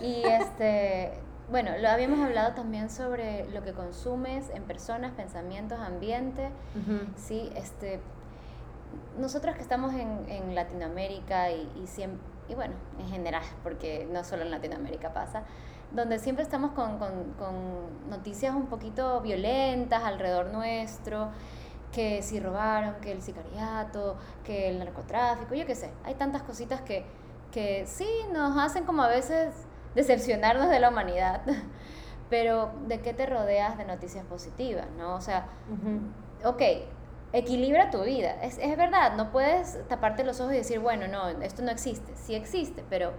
Y 0.00 0.22
este, 0.24 1.12
bueno, 1.50 1.70
lo 1.78 1.88
habíamos 1.88 2.20
hablado 2.20 2.54
también 2.54 2.90
sobre 2.90 3.48
lo 3.50 3.62
que 3.62 3.72
consumes 3.72 4.50
en 4.50 4.62
personas, 4.64 5.12
pensamientos, 5.12 5.78
ambiente. 5.80 6.50
Sí, 7.16 7.50
este, 7.56 8.00
nosotros 9.18 9.56
que 9.56 9.62
estamos 9.62 9.94
en, 9.94 10.28
en 10.28 10.54
Latinoamérica 10.54 11.50
y, 11.50 11.70
y, 11.82 11.86
siempre, 11.86 12.20
y 12.48 12.54
bueno, 12.54 12.74
en 12.98 13.08
general, 13.08 13.42
porque 13.62 14.06
no 14.10 14.24
solo 14.24 14.42
en 14.42 14.50
Latinoamérica 14.50 15.12
pasa, 15.12 15.42
donde 15.92 16.18
siempre 16.18 16.42
estamos 16.42 16.72
con, 16.72 16.98
con, 16.98 17.32
con 17.38 18.10
noticias 18.10 18.54
un 18.54 18.66
poquito 18.66 19.20
violentas 19.20 20.04
alrededor 20.04 20.48
nuestro, 20.48 21.30
que 21.92 22.22
si 22.22 22.38
robaron, 22.40 22.96
que 23.00 23.12
el 23.12 23.22
sicariato, 23.22 24.16
que 24.44 24.68
el 24.68 24.78
narcotráfico, 24.78 25.54
yo 25.54 25.64
qué 25.66 25.74
sé, 25.74 25.90
hay 26.04 26.14
tantas 26.14 26.42
cositas 26.42 26.82
que 26.82 27.06
que 27.52 27.86
sí 27.86 28.08
nos 28.32 28.56
hacen 28.58 28.84
como 28.84 29.02
a 29.02 29.08
veces 29.08 29.54
decepcionarnos 29.94 30.68
de 30.68 30.80
la 30.80 30.90
humanidad, 30.90 31.42
pero 32.30 32.70
¿de 32.86 33.00
qué 33.00 33.14
te 33.14 33.26
rodeas 33.26 33.78
de 33.78 33.84
noticias 33.84 34.24
positivas? 34.26 34.86
¿no? 34.96 35.14
O 35.14 35.20
sea, 35.20 35.48
ok, 36.44 36.62
equilibra 37.32 37.90
tu 37.90 38.02
vida, 38.02 38.42
es, 38.42 38.58
es, 38.58 38.76
verdad, 38.76 39.16
no 39.16 39.30
puedes 39.30 39.78
taparte 39.88 40.24
los 40.24 40.40
ojos 40.40 40.52
y 40.54 40.56
decir, 40.56 40.78
bueno, 40.80 41.08
no, 41.08 41.28
esto 41.28 41.62
no 41.62 41.70
existe, 41.70 42.14
sí 42.16 42.34
existe, 42.34 42.84
pero 42.88 43.12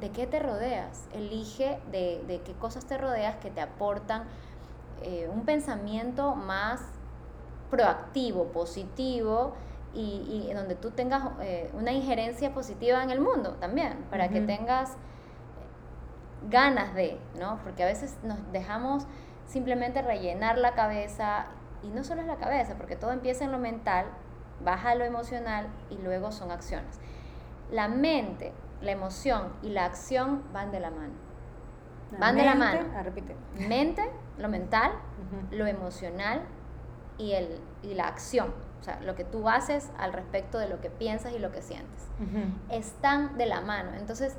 ¿de 0.00 0.10
qué 0.10 0.26
te 0.26 0.38
rodeas? 0.38 1.06
Elige 1.12 1.78
de, 1.90 2.22
de 2.26 2.40
qué 2.42 2.52
cosas 2.54 2.86
te 2.86 2.98
rodeas 2.98 3.36
que 3.36 3.50
te 3.50 3.60
aportan 3.60 4.24
eh, 5.02 5.28
un 5.32 5.44
pensamiento 5.44 6.34
más 6.34 6.80
proactivo, 7.70 8.46
positivo 8.46 9.54
y, 9.94 10.52
donde 10.54 10.74
tú 10.74 10.90
tengas 10.90 11.22
eh, 11.40 11.70
una 11.74 11.92
injerencia 11.92 12.52
positiva 12.52 13.02
en 13.02 13.10
el 13.10 13.20
mundo 13.20 13.52
también, 13.60 14.04
para 14.10 14.28
que 14.28 14.40
tengas 14.40 14.96
ganas 16.50 16.94
de, 16.94 17.18
¿no? 17.38 17.58
Porque 17.62 17.84
a 17.84 17.86
veces 17.86 18.18
nos 18.22 18.38
dejamos 18.52 19.06
simplemente 19.46 20.02
rellenar 20.02 20.58
la 20.58 20.74
cabeza 20.74 21.46
y 21.82 21.88
no 21.88 22.02
solo 22.02 22.22
es 22.22 22.26
la 22.26 22.36
cabeza, 22.36 22.74
porque 22.76 22.96
todo 22.96 23.12
empieza 23.12 23.44
en 23.44 23.52
lo 23.52 23.58
mental, 23.58 24.06
baja 24.64 24.90
a 24.90 24.94
lo 24.94 25.04
emocional 25.04 25.68
y 25.90 25.96
luego 25.98 26.32
son 26.32 26.50
acciones. 26.50 26.98
La 27.70 27.88
mente, 27.88 28.52
la 28.80 28.92
emoción 28.92 29.52
y 29.62 29.70
la 29.70 29.84
acción 29.84 30.42
van 30.52 30.70
de 30.72 30.80
la 30.80 30.90
mano. 30.90 31.12
van 32.18 32.36
de 32.36 32.44
la 32.44 32.54
mano. 32.54 32.80
Ah, 32.96 33.02
repite. 33.02 33.34
Mente, 33.68 34.02
lo 34.38 34.48
mental, 34.48 34.92
lo 35.50 35.66
emocional 35.66 36.42
y, 37.18 37.32
el, 37.32 37.60
y 37.82 37.94
la 37.94 38.08
acción. 38.08 38.52
O 38.84 38.86
sea, 38.86 39.00
lo 39.00 39.14
que 39.14 39.24
tú 39.24 39.48
haces 39.48 39.88
al 39.96 40.12
respecto 40.12 40.58
de 40.58 40.68
lo 40.68 40.78
que 40.82 40.90
piensas 40.90 41.32
y 41.32 41.38
lo 41.38 41.50
que 41.50 41.62
sientes. 41.62 42.06
Están 42.68 43.38
de 43.38 43.46
la 43.46 43.62
mano. 43.62 43.94
Entonces, 43.94 44.36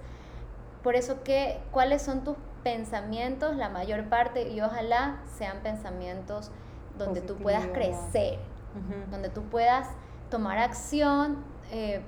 por 0.83 0.95
eso 0.95 1.23
que, 1.23 1.59
¿cuáles 1.71 2.03
son 2.03 2.23
tus 2.23 2.35
pensamientos? 2.61 3.55
La 3.55 3.69
mayor 3.69 4.03
parte, 4.07 4.49
y 4.49 4.61
ojalá 4.61 5.17
sean 5.35 5.61
pensamientos 5.63 6.51
donde 6.95 7.21
tú 7.21 7.37
puedas 7.37 7.65
crecer, 7.65 8.37
donde 9.09 9.29
tú 9.29 9.41
puedas 9.45 9.87
tomar 10.29 10.59
acción, 10.59 11.43
eh, 11.71 12.03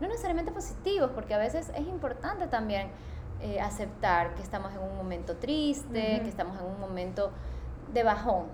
no 0.00 0.08
necesariamente 0.08 0.50
positivos, 0.50 1.12
porque 1.14 1.34
a 1.34 1.38
veces 1.38 1.70
es 1.76 1.86
importante 1.86 2.48
también 2.48 2.88
eh, 3.40 3.60
aceptar 3.60 4.34
que 4.34 4.42
estamos 4.42 4.72
en 4.72 4.80
un 4.80 4.96
momento 4.96 5.36
triste, 5.36 6.22
que 6.24 6.28
estamos 6.28 6.58
en 6.58 6.66
un 6.66 6.80
momento 6.80 7.30
de 7.92 8.02
bajón. 8.02 8.46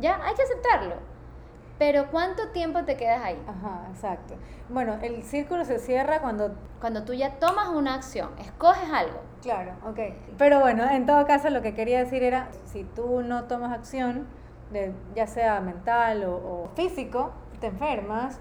Ya, 0.00 0.20
hay 0.24 0.34
que 0.34 0.42
aceptarlo. 0.42 1.13
Pero 1.78 2.06
¿cuánto 2.10 2.48
tiempo 2.50 2.84
te 2.84 2.96
quedas 2.96 3.22
ahí? 3.24 3.42
Ajá, 3.48 3.88
exacto. 3.90 4.34
Bueno, 4.68 4.96
el 5.02 5.22
círculo 5.22 5.64
se 5.64 5.78
cierra 5.78 6.20
cuando... 6.20 6.54
Cuando 6.80 7.04
tú 7.04 7.14
ya 7.14 7.38
tomas 7.38 7.68
una 7.68 7.94
acción, 7.94 8.30
escoges 8.38 8.90
algo. 8.92 9.20
Claro, 9.42 9.72
ok. 9.84 9.98
Pero 10.38 10.60
bueno, 10.60 10.88
en 10.88 11.06
todo 11.06 11.26
caso 11.26 11.50
lo 11.50 11.62
que 11.62 11.74
quería 11.74 11.98
decir 11.98 12.22
era, 12.22 12.48
si 12.64 12.84
tú 12.84 13.22
no 13.22 13.44
tomas 13.44 13.72
acción, 13.72 14.26
de, 14.70 14.92
ya 15.14 15.26
sea 15.26 15.60
mental 15.60 16.24
o, 16.24 16.70
físico, 16.76 17.32
te 17.60 17.68
enfermas, 17.68 18.38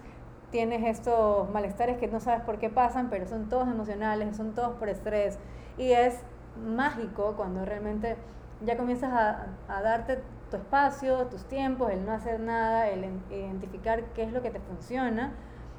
tienes 0.52 0.84
estos 0.84 1.50
malestares 1.50 1.98
que 1.98 2.08
no 2.08 2.20
sabes 2.20 2.42
por 2.42 2.60
qué 2.60 2.70
pasan, 2.70 3.10
pero 3.10 3.28
son 3.28 3.50
todos 3.50 3.68
emocionales, 3.68 4.38
son 4.38 4.54
todos 4.54 4.78
por 4.78 4.90
estrés. 4.90 5.40
Y 5.78 5.92
es 5.92 6.20
mágico 6.64 7.34
cuando 7.36 7.66
realmente 7.66 8.16
ya 8.62 8.78
comienzas 8.78 9.12
a, 9.12 9.48
a 9.68 9.82
darte 9.82 10.22
tu 10.54 10.58
espacio, 10.58 11.26
tus 11.26 11.46
tiempos, 11.46 11.90
el 11.90 12.06
no 12.06 12.12
hacer 12.12 12.40
nada, 12.40 12.88
el 12.88 13.06
identificar 13.32 14.04
qué 14.14 14.22
es 14.22 14.32
lo 14.32 14.44
que 14.44 14.52
te 14.52 14.60
funciona, 14.60 15.34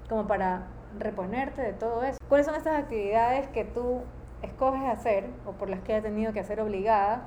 como 0.09 0.27
para 0.27 0.67
reponerte 0.99 1.63
de 1.63 1.73
todo 1.75 2.03
eso. 2.03 2.19
¿Cuáles 2.29 2.47
son 2.47 2.57
estas 2.57 2.83
actividades 2.83 3.47
que 3.51 3.65
tú 3.65 4.01
escoges 4.43 4.83
hacer 4.83 5.31
o 5.47 5.53
por 5.53 5.71
las 5.71 5.79
que 5.83 5.95
has 5.95 6.03
tenido 6.03 6.33
que 6.33 6.41
hacer 6.41 6.61
obligada 6.61 7.23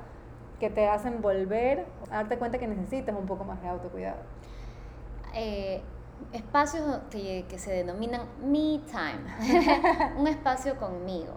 que 0.60 0.68
te 0.68 0.88
hacen 0.88 1.22
volver 1.22 1.86
a 2.10 2.16
darte 2.16 2.36
cuenta 2.36 2.58
que 2.58 2.68
necesitas 2.68 3.16
un 3.16 3.24
poco 3.24 3.44
más 3.44 3.62
de 3.62 3.68
autocuidado? 3.68 4.20
Eh, 5.32 5.80
espacios 6.34 6.84
que, 7.08 7.46
que, 7.48 7.58
se 7.58 7.72
denominan 7.72 8.26
me 8.42 8.82
time, 8.90 10.12
un 10.18 10.26
espacio 10.26 10.76
conmigo. 10.76 11.32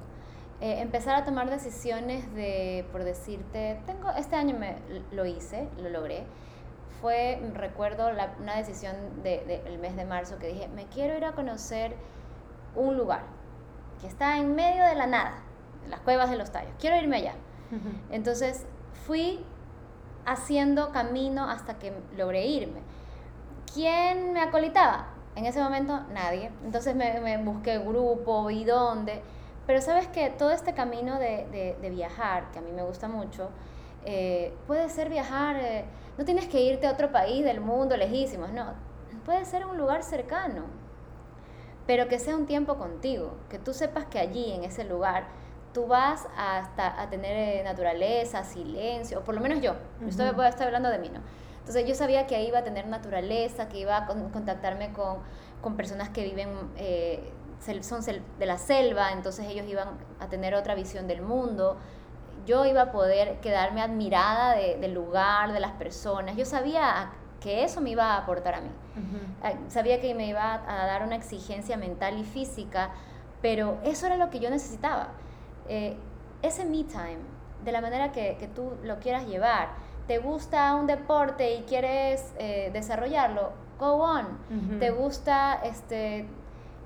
Eh, 0.62 0.80
empezar 0.80 1.15
a 1.15 1.26
tomar 1.26 1.50
decisiones 1.50 2.32
de, 2.36 2.86
por 2.91 3.04
decirte, 3.04 3.82
tengo, 3.88 4.12
este 4.12 4.36
año 4.36 4.56
me, 4.56 4.78
lo 5.12 5.26
hice, 5.26 5.67
lo 5.82 5.89
logré. 5.89 6.24
Fue, 7.02 7.41
recuerdo, 7.56 8.12
la, 8.12 8.36
una 8.39 8.56
decisión 8.58 8.95
del 9.24 9.47
de, 9.47 9.78
mes 9.82 9.95
de 9.95 10.06
marzo 10.06 10.38
que 10.38 10.50
dije, 10.50 10.67
me 10.67 10.86
quiero 10.86 11.17
ir 11.17 11.26
a 11.26 11.32
conocer 11.32 11.95
un 12.76 12.95
lugar 12.95 13.24
que 14.02 14.08
está 14.08 14.38
en 14.38 14.54
medio 14.54 14.86
de 14.86 14.93
la 14.93 15.08
nada, 15.08 15.34
las 15.89 16.00
cuevas 16.02 16.30
de 16.30 16.38
los 16.38 16.52
tallos. 16.52 16.74
Quiero 16.80 16.95
irme 16.95 17.17
allá. 17.17 17.34
Entonces 18.12 18.65
fui 19.08 19.43
haciendo 20.26 20.91
camino 20.91 21.50
hasta 21.50 21.80
que 21.80 21.91
logré 22.17 22.45
irme. 22.45 22.82
¿Quién 23.74 24.34
me 24.34 24.41
acolitaba? 24.41 25.08
En 25.36 25.45
ese 25.45 25.60
momento 25.60 26.02
nadie. 26.13 26.52
Entonces 26.63 26.95
me, 26.95 27.19
me 27.19 27.38
busqué 27.39 27.80
grupo 27.80 28.52
y 28.52 28.63
dónde. 28.63 29.24
Pero 29.67 29.82
sabes 29.82 30.08
que 30.08 30.30
todo 30.30 30.52
este 30.52 30.74
camino 30.74 31.19
de, 31.19 31.78
de, 31.80 31.89
viajar, 31.89 32.52
que 32.52 32.60
a 32.60 32.62
mí 32.62 32.71
me 32.71 32.84
gusta 32.84 33.08
mucho, 33.08 33.50
eh, 34.06 34.54
puede 34.67 34.89
ser 34.89 35.10
viajar, 35.10 35.56
eh, 35.58 35.86
no 36.17 36.26
tienes 36.26 36.47
que 36.47 36.62
irte 36.62 36.88
a 36.88 36.91
otro 36.91 37.12
país 37.12 37.45
del 37.45 37.62
mundo 37.62 37.95
lejísimos, 37.95 38.52
no, 38.52 38.74
puede 39.24 39.45
ser 39.45 39.65
un 39.65 39.78
lugar 39.78 40.04
cercano, 40.04 40.63
pero 41.86 42.08
que 42.08 42.17
sea 42.19 42.36
un 42.36 42.47
tiempo 42.47 42.78
contigo, 42.78 43.38
que 43.50 43.60
tú 43.60 43.74
sepas 43.74 44.06
que 44.06 44.19
allí, 44.19 44.52
en 44.52 44.63
ese 44.63 44.84
lugar, 44.84 45.26
tú 45.74 45.88
vas 45.88 46.28
a, 46.36 46.69
a 46.78 47.10
tener 47.10 47.60
eh, 47.60 47.63
naturaleza, 47.63 48.43
silencio, 48.43 49.19
o 49.19 49.24
por 49.24 49.36
lo 49.36 49.41
menos 49.41 49.62
yo, 49.62 49.76
estoy, 50.08 50.28
estoy 50.47 50.65
hablando 50.65 50.89
de 50.89 50.97
mí, 50.97 51.10
¿no? 51.10 51.21
Entonces 51.60 51.86
yo 51.88 51.93
sabía 51.93 52.26
que 52.26 52.36
ahí 52.36 52.47
iba 52.47 52.60
a 52.60 52.63
tener 52.63 52.88
naturaleza, 52.88 53.69
que 53.69 53.78
iba 53.78 53.95
a 53.95 54.08
contactarme 54.08 54.91
con, 54.93 55.19
con 55.62 55.78
personas 55.78 56.10
que 56.10 56.24
viven, 56.24 56.50
eh, 56.76 57.32
son 57.82 58.02
de 58.39 58.45
la 58.45 58.58
selva, 58.58 59.12
entonces 59.12 59.47
ellos 59.47 59.65
iban 59.67 59.89
a 60.19 60.28
tener 60.28 60.56
otra 60.56 60.76
visión 60.76 61.08
del 61.08 61.21
mundo. 61.21 61.78
Yo 62.45 62.65
iba 62.65 62.82
a 62.82 62.91
poder 62.91 63.39
quedarme 63.39 63.82
admirada 63.82 64.56
del 64.56 64.93
lugar, 64.93 65.54
de 65.54 65.60
las 65.60 65.74
personas. 65.74 66.36
Yo 66.36 66.45
sabía 66.45 67.12
que 67.39 67.63
eso 67.63 67.82
me 67.82 67.91
iba 67.91 68.13
a 68.13 68.17
aportar 68.17 68.56
a 68.56 68.62
mí. 68.62 68.69
Sabía 69.67 70.02
que 70.02 70.13
me 70.15 70.28
iba 70.28 70.54
a 70.54 70.86
dar 70.86 71.04
una 71.04 71.15
exigencia 71.15 71.78
mental 71.78 72.17
y 72.17 72.24
física, 72.24 72.91
pero 73.41 73.78
eso 73.84 74.08
era 74.08 74.17
lo 74.17 74.30
que 74.30 74.39
yo 74.39 74.50
necesitaba. 74.50 75.10
Eh, 75.67 75.97
ese 76.41 76.65
me 76.65 76.84
time, 76.84 77.19
de 77.63 77.71
la 77.71 77.82
manera 77.82 78.12
que, 78.12 78.38
que, 78.39 78.47
tú 78.47 78.74
lo 78.84 79.00
quieras 79.00 79.28
llevar, 79.28 79.69
te 80.08 80.17
gusta 80.17 80.74
un 80.76 80.88
deporte 80.88 81.56
y 81.56 81.62
quieres 81.63 82.34
eh, 82.38 82.69
desarrollarlo, 82.74 83.52
go 83.80 83.93
on. 83.93 84.80
Te 84.80 84.91
gusta, 84.91 85.62
este, 85.63 86.28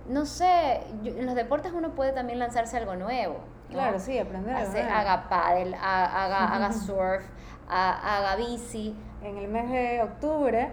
no 0.08 0.26
sé, 0.26 0.82
en 1.04 1.26
los 1.26 1.36
deportes 1.36 1.72
uno 1.74 1.92
puede 1.92 2.12
también 2.12 2.40
lanzarse 2.40 2.78
algo 2.78 2.96
nuevo. 2.96 3.40
Claro, 3.70 4.00
sí, 4.00 4.18
aprender. 4.20 4.56
haga 4.56 5.28
paddle, 5.28 5.76
haga, 5.76 6.46
haga 6.56 6.74
surf, 6.74 7.24
haga 7.68 8.36
bici. 8.36 8.96
En 9.24 9.38
el 9.38 9.48
mes 9.48 9.72
de 9.72 10.04
octubre 10.04 10.72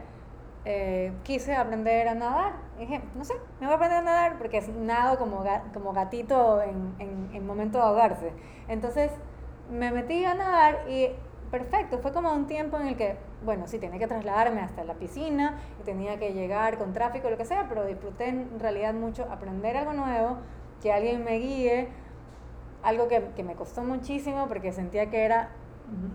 eh, 0.65 1.13
quise 1.25 1.55
aprender 1.57 2.07
a 2.09 2.15
nadar. 2.15 2.53
dije, 2.79 3.03
no 3.15 3.25
sé, 3.25 3.35
me 3.61 3.67
voy 3.67 3.73
a 3.73 3.77
aprender 3.77 3.99
a 3.99 4.03
nadar 4.03 4.39
porque 4.39 4.61
nado 4.79 5.19
como, 5.19 5.45
como 5.73 5.93
gatito 5.93 6.61
en, 6.63 6.95
en, 6.99 7.31
en 7.33 7.47
momento 7.47 7.79
de 7.79 7.85
ahogarse. 7.85 8.33
Entonces 8.69 9.11
me 9.71 9.91
metí 9.91 10.25
a 10.25 10.35
nadar 10.35 10.85
y 10.89 11.09
perfecto, 11.51 11.99
fue 11.99 12.13
como 12.13 12.33
un 12.33 12.47
tiempo 12.47 12.79
en 12.79 12.89
el 12.89 12.97
que, 12.97 13.17
bueno, 13.45 13.67
sí, 13.67 13.79
tenía 13.79 13.99
que 13.99 14.07
trasladarme 14.07 14.61
hasta 14.61 14.85
la 14.85 14.95
piscina 14.95 15.59
y 15.81 15.85
tenía 15.85 16.19
que 16.19 16.33
llegar 16.33 16.79
con 16.79 16.93
tráfico, 16.93 17.31
lo 17.31 17.37
que 17.37 17.45
sea, 17.45 17.67
pero 17.69 17.85
disfruté 17.85 18.29
en 18.29 18.61
realidad 18.61 18.95
mucho 18.95 19.27
aprender 19.31 19.77
algo 19.77 19.93
nuevo, 19.93 20.39
que 20.81 20.93
alguien 20.93 21.25
me 21.25 21.39
guíe, 21.39 21.89
algo 22.83 23.09
que, 23.09 23.23
que 23.37 23.43
me 23.43 23.55
costó 23.55 23.83
muchísimo 23.83 24.49
porque 24.49 24.73
sentía 24.73 25.11
que 25.11 25.25
era 25.25 25.51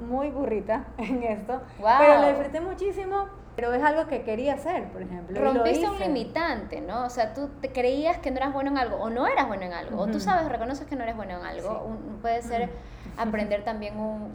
muy 0.08 0.30
burrita 0.30 0.86
en 0.98 1.24
esto, 1.24 1.62
pero 1.78 2.22
lo 2.22 2.28
disfruté 2.30 2.62
muchísimo 2.62 3.28
pero 3.58 3.74
es 3.74 3.82
algo 3.82 4.06
que 4.06 4.22
quería 4.22 4.54
hacer, 4.54 4.84
por 4.90 5.02
ejemplo. 5.02 5.42
Rompiste 5.42 5.90
un 5.90 5.98
limitante, 5.98 6.80
¿no? 6.80 7.06
O 7.06 7.10
sea, 7.10 7.34
tú 7.34 7.50
te 7.60 7.72
creías 7.72 8.20
que 8.20 8.30
no 8.30 8.38
eras 8.38 8.54
bueno 8.54 8.70
en 8.70 8.78
algo, 8.78 8.98
o 8.98 9.10
no 9.10 9.26
eras 9.26 9.48
bueno 9.48 9.64
en 9.64 9.74
algo, 9.74 10.00
o 10.00 10.06
tú 10.06 10.20
sabes, 10.20 10.48
reconoces 10.48 10.86
que 10.86 10.96
no 10.96 11.02
eres 11.02 11.16
bueno 11.16 11.40
en 11.40 11.44
algo. 11.44 11.98
puede 12.22 12.44
ser 12.44 12.70
aprender 13.18 13.64
también 13.64 14.00
un, 14.00 14.32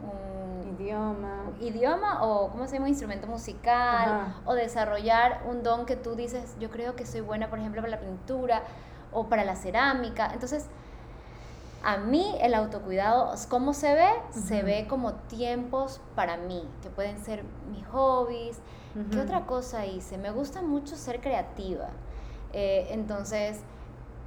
idioma. 0.75 1.51
Idioma 1.59 2.23
o, 2.23 2.49
¿cómo 2.49 2.67
se 2.67 2.75
llama? 2.75 2.89
Instrumento 2.89 3.27
musical, 3.27 4.35
o 4.45 4.53
desarrollar 4.53 5.43
un 5.49 5.63
don 5.63 5.85
que 5.85 5.95
tú 5.95 6.15
dices, 6.15 6.55
yo 6.59 6.69
creo 6.69 6.95
que 6.95 7.05
soy 7.05 7.21
buena, 7.21 7.49
por 7.49 7.59
ejemplo, 7.59 7.81
para 7.81 7.91
la 7.91 7.99
pintura 7.99 8.63
o 9.11 9.27
para 9.27 9.43
la 9.43 9.55
cerámica. 9.55 10.29
Entonces, 10.33 10.67
a 11.83 11.97
mí 11.97 12.35
el 12.41 12.53
autocuidado, 12.53 13.33
¿cómo 13.49 13.73
se 13.73 13.93
ve? 13.93 14.09
Se 14.31 14.63
ve 14.63 14.87
como 14.87 15.13
tiempos 15.13 15.99
para 16.15 16.37
mí, 16.37 16.67
que 16.81 16.89
pueden 16.89 17.23
ser 17.23 17.43
mis 17.69 17.85
hobbies. 17.87 18.59
¿Qué 19.11 19.19
otra 19.19 19.47
cosa 19.47 19.87
hice? 19.87 20.19
Me 20.19 20.29
gusta 20.29 20.61
mucho 20.61 20.95
ser 20.95 21.19
creativa. 21.19 21.89
Eh, 22.53 22.89
entonces, 22.91 23.61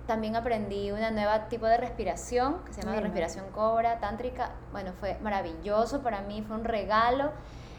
también 0.07 0.37
aprendí 0.37 0.91
una 0.93 1.11
nueva 1.11 1.49
tipo 1.49 1.67
de 1.67 1.77
respiración, 1.77 2.65
que 2.65 2.73
se 2.73 2.83
llama 2.83 3.01
respiración 3.01 3.47
cobra, 3.51 3.99
tántrica. 3.99 4.53
Bueno, 4.73 4.93
fue 4.99 5.19
maravilloso 5.23 6.03
para 6.03 6.23
mí, 6.23 6.43
fue 6.43 6.57
un 6.57 6.65
regalo. 6.65 7.33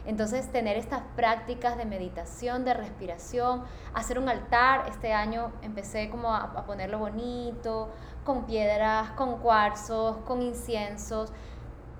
Entonces, 0.05 0.49
tener 0.51 0.77
estas 0.77 1.01
prácticas 1.15 1.77
de 1.77 1.85
meditación, 1.85 2.63
de 2.63 2.73
respiración, 2.73 3.63
hacer 3.93 4.19
un 4.19 4.29
altar. 4.29 4.85
Este 4.89 5.13
año 5.13 5.51
empecé 5.61 6.09
como 6.09 6.33
a, 6.33 6.43
a 6.43 6.65
ponerlo 6.65 6.99
bonito, 6.99 7.89
con 8.23 8.45
piedras, 8.45 9.11
con 9.11 9.37
cuarzos, 9.39 10.17
con 10.25 10.41
inciensos. 10.41 11.31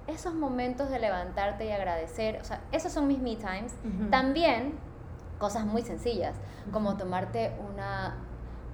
Esos 0.08 0.34
momentos 0.34 0.90
de 0.90 1.00
levantarte 1.00 1.66
y 1.66 1.72
agradecer, 1.72 2.40
o 2.42 2.46
sea, 2.46 2.62
esos 2.72 2.92
son 2.94 3.08
mis 3.08 3.20
me 3.20 3.36
times. 3.36 3.74
También 4.10 4.80
cosas 5.38 5.66
muy 5.66 5.82
sencillas, 5.82 6.36
como 6.72 6.98
tomarte 6.98 7.54
una, 7.70 8.18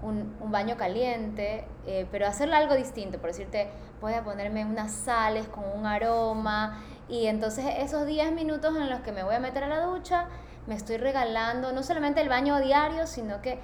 un, 0.03 0.35
un 0.39 0.51
baño 0.51 0.77
caliente, 0.77 1.65
eh, 1.85 2.07
pero 2.11 2.27
hacerlo 2.27 2.55
algo 2.55 2.75
distinto, 2.75 3.19
por 3.19 3.29
decirte, 3.29 3.69
voy 4.01 4.13
a 4.13 4.23
ponerme 4.23 4.65
unas 4.65 4.91
sales 4.91 5.47
con 5.47 5.63
un 5.75 5.85
aroma, 5.85 6.83
y 7.09 7.27
entonces 7.27 7.65
esos 7.79 8.05
10 8.05 8.31
minutos 8.33 8.75
en 8.75 8.89
los 8.89 9.01
que 9.01 9.11
me 9.11 9.23
voy 9.23 9.35
a 9.35 9.39
meter 9.39 9.63
a 9.63 9.67
la 9.67 9.81
ducha, 9.81 10.27
me 10.67 10.75
estoy 10.75 10.97
regalando 10.97 11.71
no 11.73 11.83
solamente 11.83 12.21
el 12.21 12.29
baño 12.29 12.59
diario, 12.59 13.07
sino 13.07 13.41
que 13.41 13.59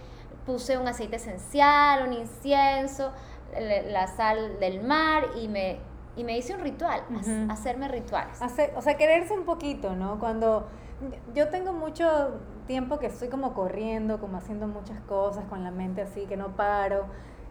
puse 0.45 0.77
un 0.77 0.87
aceite 0.87 1.17
esencial, 1.17 2.07
un 2.07 2.13
incienso, 2.13 3.11
la 3.53 4.07
sal 4.07 4.59
del 4.59 4.81
mar 4.81 5.25
y 5.41 5.47
me, 5.47 5.79
y 6.15 6.23
me 6.23 6.37
hice 6.37 6.53
un 6.53 6.61
ritual, 6.61 7.01
hacerme 7.49 7.87
rituales. 7.87 8.39
o 8.75 8.81
sea, 8.81 8.97
quererse 8.97 9.33
un 9.33 9.45
poquito, 9.45 9.95
¿no? 9.95 10.19
Cuando 10.19 10.67
yo 11.33 11.49
tengo 11.49 11.71
mucho 11.71 12.39
tiempo 12.69 12.99
que 12.99 13.07
estoy 13.07 13.29
como 13.29 13.55
corriendo, 13.55 14.19
como 14.19 14.37
haciendo 14.37 14.67
muchas 14.67 14.99
cosas 15.01 15.43
con 15.45 15.63
la 15.63 15.71
mente 15.71 16.03
así, 16.03 16.27
que 16.27 16.37
no 16.37 16.49
paro. 16.49 17.05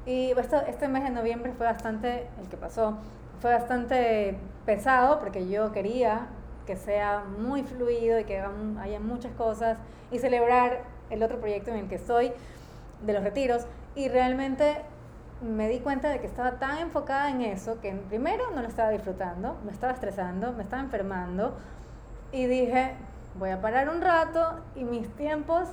Y 0.07 0.31
esto, 0.31 0.63
este 0.69 0.87
mes 0.87 1.03
de 1.03 1.11
noviembre 1.11 1.53
fue 1.55 1.67
bastante, 1.67 2.29
el 2.41 2.49
que 2.49 2.57
pasó, 2.57 2.99
fue 3.41 3.53
bastante 3.53 4.39
pesado 4.65 5.19
porque 5.19 5.49
yo 5.49 5.73
quería 5.73 6.29
que 6.67 6.77
sea 6.77 7.25
muy 7.37 7.65
fluido 7.65 8.21
y 8.21 8.25
que 8.25 8.41
haya 8.81 9.01
muchas 9.01 9.33
cosas 9.33 9.79
y 10.13 10.21
celebrar 10.21 10.85
el 11.11 11.21
otro 11.25 11.41
proyecto 11.41 11.73
en 11.73 11.79
el 11.79 11.89
que 11.89 11.97
estoy, 11.97 12.31
de 13.05 13.13
los 13.13 13.25
retiros. 13.25 13.67
Y 13.97 14.09
realmente 14.09 14.83
me 15.43 15.69
di 15.69 15.81
cuenta 15.81 16.11
de 16.11 16.21
que 16.21 16.29
estaba 16.29 16.61
tan 16.61 16.79
enfocada 16.79 17.29
en 17.31 17.41
eso 17.41 17.81
que 17.81 17.93
primero 18.09 18.53
no 18.55 18.63
lo 18.63 18.69
estaba 18.69 18.91
disfrutando, 18.91 19.57
me 19.65 19.73
estaba 19.73 19.93
estresando, 19.93 20.53
me 20.53 20.63
estaba 20.63 20.81
enfermando 20.81 21.57
y 22.31 22.47
dije, 22.47 22.95
voy 23.39 23.51
a 23.51 23.61
parar 23.61 23.89
un 23.89 24.01
rato 24.01 24.61
y 24.75 24.85
mis 24.85 25.09
tiempos, 25.17 25.69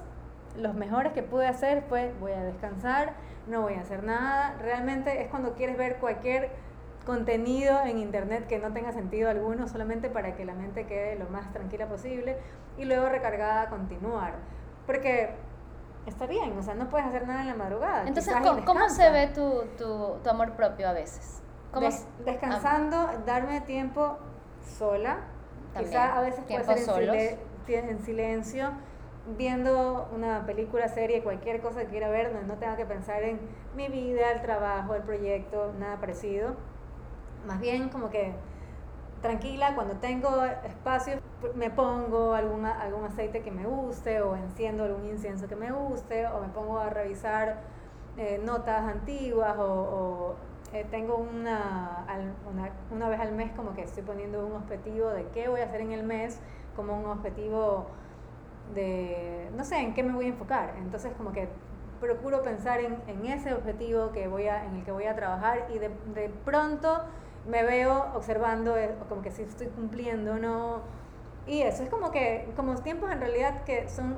los 0.58 0.76
mejores 0.76 1.14
que 1.14 1.24
pude 1.24 1.48
hacer 1.48 1.84
fue 1.90 2.14
voy 2.20 2.32
a 2.32 2.44
descansar, 2.44 3.14
no 3.48 3.62
voy 3.62 3.74
a 3.74 3.82
hacer 3.82 4.04
nada. 4.04 4.56
Realmente 4.62 5.22
es 5.22 5.30
cuando 5.30 5.54
quieres 5.54 5.78
ver 5.78 5.98
cualquier 5.98 6.52
contenido 7.06 7.82
en 7.86 8.00
internet 8.00 8.48
que 8.48 8.58
no 8.58 8.72
tenga 8.74 8.92
sentido 8.92 9.30
alguno, 9.30 9.68
solamente 9.68 10.10
para 10.10 10.36
que 10.36 10.46
la 10.46 10.54
mente 10.54 10.86
quede 10.88 11.18
lo 11.18 11.30
más 11.30 11.52
tranquila 11.52 11.88
posible 11.88 12.38
y 12.78 12.86
luego 12.86 13.10
recargada 13.10 13.64
a 13.64 13.70
continuar. 13.70 14.34
Porque 14.86 15.36
está 16.06 16.26
bien, 16.26 16.58
o 16.58 16.64
sea, 16.64 16.74
no 16.74 16.90
puedes 16.90 17.08
hacer 17.08 17.28
nada 17.28 17.42
en 17.42 17.48
la 17.48 17.56
madrugada. 17.56 18.08
Entonces, 18.08 18.34
¿cómo, 18.66 18.90
se 18.90 19.10
ve 19.12 19.28
tu, 19.28 19.66
tu, 19.78 20.18
tu, 20.24 20.30
amor 20.30 20.54
propio 20.54 20.90
a 20.90 20.94
veces? 20.94 21.42
¿Cómo 21.72 21.90
descansando, 22.24 23.10
darme 23.26 23.62
tiempo 23.62 24.18
sola, 24.78 25.18
quizá 25.78 26.18
a 26.18 26.22
veces 26.22 26.44
puede 26.46 26.78
ser 26.78 27.16
en, 27.16 27.55
silencio, 28.04 28.72
viendo 29.38 30.08
una 30.14 30.46
película, 30.46 30.88
serie, 30.88 31.24
cualquier 31.24 31.62
cosa 31.62 31.82
que 31.82 31.88
quiera 31.88 32.10
ver, 32.10 32.32
donde 32.32 32.48
no 32.48 32.60
tenga 32.60 32.78
que 32.78 32.86
pensar 32.86 33.24
en 33.24 33.40
mi 33.76 33.88
vida, 33.88 34.32
el 34.32 34.42
trabajo, 34.42 34.96
el 34.96 35.02
proyecto, 35.02 35.74
nada 35.80 36.00
parecido. 36.00 36.56
Más 37.48 37.60
bien 37.60 37.90
como 37.90 38.10
que 38.10 38.34
tranquila, 39.22 39.74
cuando 39.76 39.96
tengo 39.96 40.46
espacio 40.46 41.20
me 41.56 41.70
pongo 41.70 42.34
alguna, 42.34 42.80
algún 42.82 43.06
aceite 43.06 43.42
que 43.42 43.52
me 43.52 43.66
guste 43.66 44.22
o 44.22 44.36
enciendo 44.36 44.84
algún 44.84 45.06
incienso 45.06 45.48
que 45.48 45.56
me 45.56 45.72
guste 45.72 46.28
o 46.28 46.42
me 46.42 46.50
pongo 46.50 46.80
a 46.80 46.90
revisar 46.90 47.62
eh, 48.18 48.40
notas 48.44 48.84
antiguas 48.84 49.56
o, 49.58 50.36
eh, 50.74 50.86
tengo 50.92 51.18
una, 51.18 52.06
una, 52.52 52.70
una, 52.92 53.10
vez 53.10 53.20
al 53.20 53.32
mes 53.34 53.52
como 53.56 53.74
que 53.74 53.84
estoy 53.84 54.04
poniendo 54.04 54.46
un 54.46 54.54
objetivo 54.54 55.10
de 55.10 55.26
qué 55.34 55.48
voy 55.48 55.62
a 55.62 55.66
hacer 55.66 55.82
en 55.82 55.92
el 55.92 56.04
mes 56.04 56.40
como 56.76 56.98
un 56.98 57.06
objetivo 57.06 57.88
de, 58.74 59.50
no 59.56 59.64
sé, 59.64 59.78
en 59.80 59.94
qué 59.94 60.04
me 60.04 60.14
voy 60.14 60.26
a 60.26 60.30
enfocar. 60.30 60.76
Entonces 60.78 61.14
como 61.18 61.32
que 61.32 61.50
procuro 62.00 62.44
pensar 62.44 62.80
en, 62.80 62.98
en 63.08 63.26
ese 63.26 63.54
objetivo 63.54 64.12
que 64.12 64.28
voy 64.28 64.48
a, 64.48 64.66
en 64.66 64.76
el 64.76 64.84
que 64.84 64.92
voy 64.92 65.06
a 65.06 65.16
trabajar 65.16 65.68
y 65.74 65.80
de, 65.80 65.90
de 66.14 66.30
pronto 66.44 67.04
me 67.48 67.64
veo 67.64 68.08
observando 68.16 68.78
eh, 68.78 68.96
como 69.08 69.22
que 69.22 69.32
si 69.32 69.44
estoy 69.44 69.68
cumpliendo 69.68 70.38
no. 70.38 70.82
Y 71.48 71.62
eso 71.62 71.84
es 71.84 71.90
como 71.90 72.12
que, 72.12 72.52
como 72.56 72.76
tiempos 72.76 73.12
en 73.12 73.20
realidad 73.20 73.64
que 73.64 73.88
son 73.88 74.18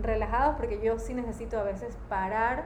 relajados 0.00 0.56
porque 0.56 0.80
yo 0.80 0.98
sí 0.98 1.14
necesito 1.14 1.58
a 1.58 1.62
veces 1.64 1.96
parar, 2.08 2.64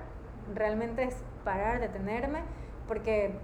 realmente 0.54 1.04
es 1.04 1.16
parar, 1.44 1.80
detenerme, 1.80 2.42
porque 2.86 3.38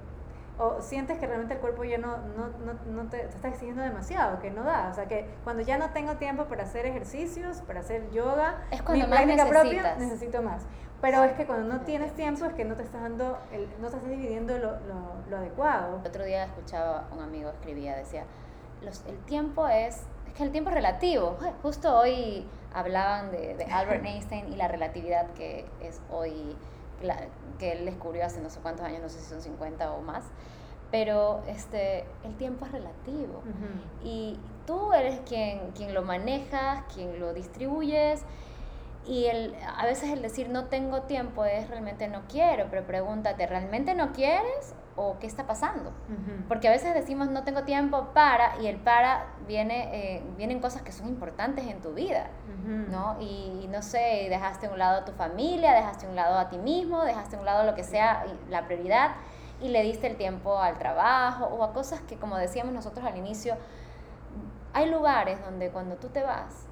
o 0.59 0.81
sientes 0.81 1.19
que 1.19 1.27
realmente 1.27 1.55
el 1.55 1.61
cuerpo 1.61 1.85
ya 1.85 1.99
no, 1.99 2.19
no, 2.19 2.49
no, 2.65 3.03
no 3.03 3.11
te, 3.11 3.23
está 3.23 3.49
exigiendo 3.49 3.83
demasiado, 3.83 4.39
que 4.39 4.51
no 4.51 4.63
da. 4.63 4.89
O 4.91 4.95
sea, 4.95 5.07
que 5.07 5.29
cuando 5.43 5.63
ya 5.63 5.79
no 5.79 5.91
tengo 5.91 6.15
tiempo 6.15 6.45
para 6.45 6.63
hacer 6.63 6.87
ejercicios, 6.87 7.61
para 7.63 7.81
hacer 7.81 8.11
yoga, 8.11 8.63
es 8.71 8.83
cuando 8.83 9.05
mi 9.07 9.11
más 9.11 9.23
práctica 9.23 9.49
propia, 9.49 9.97
necesito 9.97 10.43
más. 10.43 10.63
Pero 11.01 11.23
es 11.25 11.33
que 11.33 11.45
cuando 11.45 11.75
no 11.75 11.81
tienes 11.83 12.15
tiempo 12.15 12.45
es 12.47 12.55
que 12.55 12.65
no 12.65 12.77
te 12.77 12.83
estás 12.83 13.03
dando, 13.03 13.39
el, 13.53 13.69
no 13.81 13.89
estás 13.89 14.09
dividiendo 14.09 14.57
lo, 14.59 14.79
lo, 15.29 15.37
adecuado. 15.37 15.99
El 16.01 16.07
otro 16.07 16.25
día 16.25 16.45
escuchaba 16.45 17.09
un 17.13 17.21
amigo 17.21 17.51
escribía, 17.51 17.97
decía, 17.97 18.25
los, 18.81 19.05
el 19.07 19.19
tiempo 19.25 19.67
es, 19.67 20.03
es 20.27 20.35
que 20.35 20.45
el 20.45 20.53
tiempo 20.53 20.71
es 20.71 20.77
relativo. 20.77 21.37
Justo 21.63 21.99
hoy 21.99 22.47
hablaban 22.73 23.33
de, 23.33 23.55
de 23.55 23.65
Albert 23.65 24.05
Einstein 24.07 24.53
y 24.53 24.57
la 24.57 24.69
relatividad 24.69 25.27
que 25.33 25.67
es 25.81 26.01
hoy, 26.11 26.57
que 27.59 27.73
él 27.73 27.85
descubrió 27.85 28.25
hace 28.25 28.41
no 28.41 28.51
sé 28.51 28.61
cuántos 28.61 28.87
años, 28.87 29.03
no 29.03 29.09
sé 29.09 29.21
si 29.21 29.27
son 29.27 29.41
50 29.41 29.93
o 29.93 30.01
más. 30.03 30.25
Pero 30.91 31.43
este, 31.49 32.05
el 32.25 32.37
tiempo 32.37 32.67
es 32.67 32.73
relativo. 32.73 33.43
Y 34.05 34.39
tú 34.67 34.93
eres 34.93 35.21
quien, 35.27 35.73
quien 35.73 35.93
lo 35.93 36.03
manejas, 36.03 36.85
quien 36.95 37.19
lo 37.19 37.35
distribuyes 37.35 38.23
y 39.07 39.27
el, 39.27 39.55
a 39.77 39.85
veces 39.85 40.11
el 40.11 40.23
decir 40.23 40.49
no 40.49 40.67
tengo 40.67 41.03
tiempo 41.03 41.45
es 41.45 41.69
realmente 41.69 42.09
no 42.09 42.23
quiero, 42.29 42.67
pero 42.71 42.87
pregúntate, 42.87 43.47
¿realmente 43.47 43.95
no 43.95 44.13
quieres 44.13 44.75
o 44.97 45.19
qué 45.19 45.27
está 45.27 45.47
pasando? 45.47 45.93
Porque 46.49 46.69
a 46.69 46.71
veces 46.71 46.95
decimos 46.95 47.29
no 47.29 47.45
tengo 47.45 47.65
tiempo 47.65 48.11
para 48.15 48.57
y 48.61 48.67
el 48.67 48.77
para 48.77 49.27
viene, 49.47 50.17
eh, 50.17 50.23
vienen 50.37 50.61
cosas 50.61 50.83
que 50.83 50.93
son 50.93 51.09
importantes 51.09 51.67
en 51.67 51.83
tu 51.83 51.93
vida, 51.93 52.29
¿no? 52.91 53.21
Y 53.21 53.69
no 53.71 53.83
sé, 53.83 54.29
dejaste 54.31 54.69
a 54.69 54.71
un 54.71 54.79
lado 54.79 55.01
a 55.01 55.05
tu 55.05 55.13
familia, 55.13 55.75
dejaste 55.75 56.07
a 56.07 56.09
un 56.09 56.17
lado 56.17 56.39
a 56.39 56.49
ti 56.49 56.59
mismo, 56.59 57.05
dejaste 57.05 57.37
a 57.37 57.41
un 57.41 57.45
lado 57.45 57.65
lo 57.65 57.75
que 57.75 57.85
sea 57.85 58.25
la 58.49 58.65
prioridad 58.65 59.17
y 59.61 59.69
le 59.69 59.83
diste 59.83 60.07
el 60.07 60.17
tiempo 60.17 60.59
al 60.59 60.79
trabajo 60.79 61.47
o 61.47 61.63
a 61.63 61.73
cosas 61.73 62.01
que 62.03 62.17
como 62.17 62.37
decíamos 62.37 62.73
nosotros 62.73 63.05
al 63.05 63.17
inicio, 63.17 63.57
hay 64.73 64.91
lugares 64.91 65.43
donde 65.45 65.71
cuando 65.71 65.97
tú 65.97 66.09
te 66.09 66.23
vas, 66.23 66.64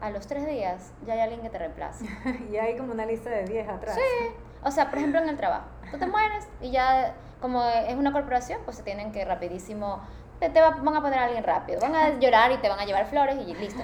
a 0.00 0.10
los 0.10 0.26
tres 0.26 0.46
días 0.46 0.92
ya 1.06 1.14
hay 1.14 1.20
alguien 1.20 1.42
que 1.42 1.50
te 1.50 1.58
reemplaza. 1.58 2.04
y 2.50 2.56
hay 2.56 2.76
como 2.76 2.92
una 2.92 3.06
lista 3.06 3.30
de 3.30 3.44
10 3.44 3.68
atrás. 3.68 3.94
Sí, 3.94 4.34
o 4.62 4.70
sea, 4.70 4.90
por 4.90 4.98
ejemplo 4.98 5.20
en 5.20 5.28
el 5.28 5.36
trabajo, 5.36 5.66
tú 5.90 5.98
te 5.98 6.06
mueres 6.06 6.48
y 6.60 6.70
ya 6.70 7.14
como 7.40 7.64
es 7.64 7.94
una 7.94 8.12
corporación, 8.12 8.60
pues 8.64 8.76
se 8.76 8.82
tienen 8.82 9.12
que 9.12 9.24
rapidísimo, 9.24 10.00
te, 10.38 10.48
van 10.48 10.96
a 10.96 11.00
poner 11.00 11.18
a 11.18 11.24
alguien 11.24 11.44
rápido, 11.44 11.80
van 11.80 11.94
a 11.94 12.18
llorar 12.18 12.52
y 12.52 12.58
te 12.58 12.68
van 12.68 12.78
a 12.78 12.84
llevar 12.84 13.06
flores 13.06 13.36
y 13.46 13.54
listo. 13.54 13.82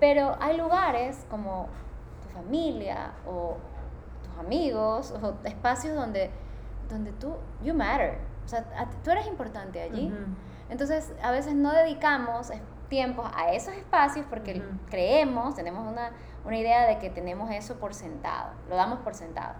Pero 0.00 0.36
hay 0.40 0.56
lugares 0.56 1.24
como 1.30 1.68
tu 2.22 2.28
familia 2.28 3.12
o 3.26 3.56
tus 4.22 4.38
amigos 4.38 5.14
o 5.22 5.34
espacios 5.44 5.94
donde, 5.94 6.30
donde 6.88 7.12
tú, 7.12 7.36
you 7.62 7.74
matter, 7.74 8.18
o 8.44 8.48
sea, 8.48 8.64
tú 9.04 9.10
eres 9.10 9.26
importante 9.26 9.80
allí. 9.80 10.12
Entonces, 10.68 11.12
a 11.22 11.30
veces 11.30 11.54
no 11.54 11.72
dedicamos 11.72 12.50
tiempos 12.92 13.26
a 13.34 13.54
esos 13.54 13.72
espacios 13.72 14.26
porque 14.28 14.62
creemos, 14.90 15.54
tenemos 15.54 15.90
una, 15.90 16.10
una 16.44 16.58
idea 16.58 16.86
de 16.86 16.98
que 16.98 17.08
tenemos 17.08 17.50
eso 17.50 17.76
por 17.76 17.94
sentado, 17.94 18.52
lo 18.68 18.76
damos 18.76 18.98
por 18.98 19.14
sentado. 19.14 19.54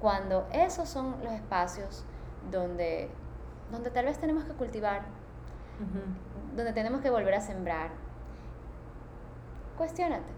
Cuando 0.00 0.48
esos 0.54 0.88
son 0.88 1.16
los 1.22 1.34
espacios 1.34 2.06
donde, 2.50 3.10
donde 3.70 3.90
tal 3.90 4.06
vez 4.06 4.18
tenemos 4.18 4.44
que 4.44 4.54
cultivar, 4.54 5.02
donde 6.56 6.72
tenemos 6.72 7.02
que 7.02 7.10
volver 7.10 7.34
a 7.34 7.42
sembrar, 7.42 7.90
cuestionate. 9.76 10.32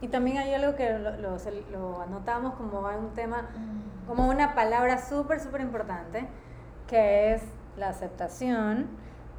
Y 0.00 0.06
también 0.06 0.38
hay 0.38 0.54
algo 0.54 0.76
que 0.76 0.96
lo, 0.96 1.16
lo, 1.16 1.36
lo 1.72 2.02
anotamos 2.02 2.54
como 2.54 2.78
un 2.82 3.14
tema, 3.14 3.48
como 4.06 4.28
una 4.28 4.54
palabra 4.54 4.98
súper, 4.98 5.40
súper 5.40 5.60
importante, 5.60 6.28
que 6.86 7.34
es 7.34 7.42
la 7.76 7.88
aceptación 7.88 8.90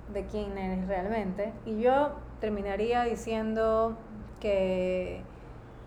de 0.09 0.25
quién 0.25 0.57
eres 0.57 0.87
realmente. 0.87 1.53
Y 1.65 1.79
yo 1.79 2.11
terminaría 2.39 3.03
diciendo 3.03 3.97
que 4.39 5.21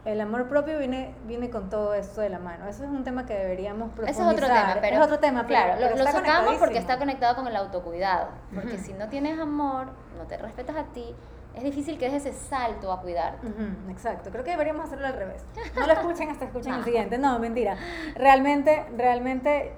el 0.06 0.20
amor 0.20 0.48
propio 0.48 0.78
viene, 0.78 1.14
viene 1.26 1.50
con 1.50 1.68
todo 1.68 1.92
esto 1.94 2.20
de 2.20 2.30
la 2.30 2.38
mano. 2.38 2.68
Eso 2.68 2.84
es 2.84 2.90
un 2.90 3.02
tema 3.04 3.26
que 3.26 3.34
deberíamos 3.34 3.90
profundizar. 3.90 4.10
Ese 4.10 4.22
es 4.22 4.44
otro 4.44 4.46
tema, 4.46 4.78
pero, 4.80 4.96
es 4.96 5.02
otro 5.02 5.18
tema, 5.18 5.46
claro, 5.46 5.80
lo, 5.80 5.96
lo 5.96 6.04
sacamos 6.10 6.54
porque 6.56 6.78
está 6.78 6.96
conectado 6.98 7.34
con 7.34 7.46
el 7.46 7.56
autocuidado. 7.56 8.28
Porque 8.54 8.78
si 8.78 8.92
no 8.92 9.08
tienes 9.08 9.38
amor, 9.38 9.88
no 10.16 10.24
te 10.26 10.36
respetas 10.36 10.76
a 10.76 10.84
ti, 10.84 11.14
es 11.56 11.64
difícil 11.64 11.98
que 11.98 12.10
des 12.10 12.26
ese 12.26 12.32
salto 12.34 12.92
a 12.92 13.00
cuidarte. 13.00 13.48
exacto, 13.90 14.30
creo 14.30 14.44
que 14.44 14.50
deberíamos 14.50 14.84
hacerlo 14.84 15.06
al 15.06 15.14
revés. 15.14 15.42
No 15.74 15.86
lo 15.86 15.92
escuchen 15.94 16.30
hasta 16.30 16.44
escuchen 16.44 16.74
el 16.74 16.84
siguiente. 16.84 17.16
No, 17.16 17.38
mentira. 17.38 17.76
Realmente, 18.14 18.84
realmente 18.96 19.72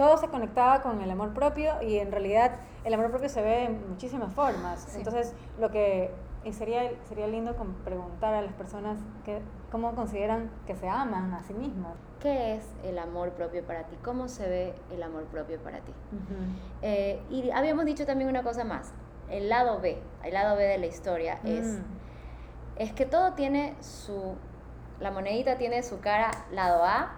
todo 0.00 0.16
se 0.16 0.28
conectaba 0.28 0.80
con 0.80 1.02
el 1.02 1.10
amor 1.10 1.34
propio 1.34 1.74
y 1.82 1.98
en 1.98 2.10
realidad 2.10 2.52
el 2.84 2.94
amor 2.94 3.10
propio 3.10 3.28
se 3.28 3.42
ve 3.42 3.64
en 3.64 3.86
muchísimas 3.90 4.32
formas. 4.32 4.96
Entonces, 4.96 5.34
lo 5.58 5.70
que 5.70 6.10
sería, 6.52 6.90
sería 7.06 7.26
lindo 7.26 7.54
preguntar 7.84 8.32
a 8.32 8.40
las 8.40 8.54
personas 8.54 8.96
que, 9.26 9.42
cómo 9.70 9.94
consideran 9.94 10.50
que 10.66 10.74
se 10.74 10.88
aman 10.88 11.34
a 11.34 11.42
sí 11.42 11.52
mismos. 11.52 11.98
¿Qué 12.18 12.54
es 12.54 12.64
el 12.82 12.98
amor 12.98 13.32
propio 13.32 13.62
para 13.62 13.82
ti? 13.88 13.96
¿Cómo 14.02 14.28
se 14.28 14.48
ve 14.48 14.74
el 14.90 15.02
amor 15.02 15.24
propio 15.24 15.58
para 15.58 15.80
ti? 15.80 15.92
Eh, 16.80 17.20
y 17.28 17.50
habíamos 17.50 17.84
dicho 17.84 18.06
también 18.06 18.30
una 18.30 18.42
cosa 18.42 18.64
más, 18.64 18.94
el 19.28 19.50
lado 19.50 19.82
B, 19.82 19.98
el 20.24 20.32
lado 20.32 20.56
B 20.56 20.62
de 20.62 20.78
la 20.78 20.86
historia 20.86 21.40
es, 21.44 21.66
mm. 21.66 21.82
es 22.76 22.92
que 22.94 23.04
todo 23.04 23.34
tiene 23.34 23.74
su, 23.82 24.34
la 24.98 25.10
monedita 25.10 25.58
tiene 25.58 25.82
su 25.82 26.00
cara 26.00 26.30
lado 26.52 26.86
A 26.86 27.16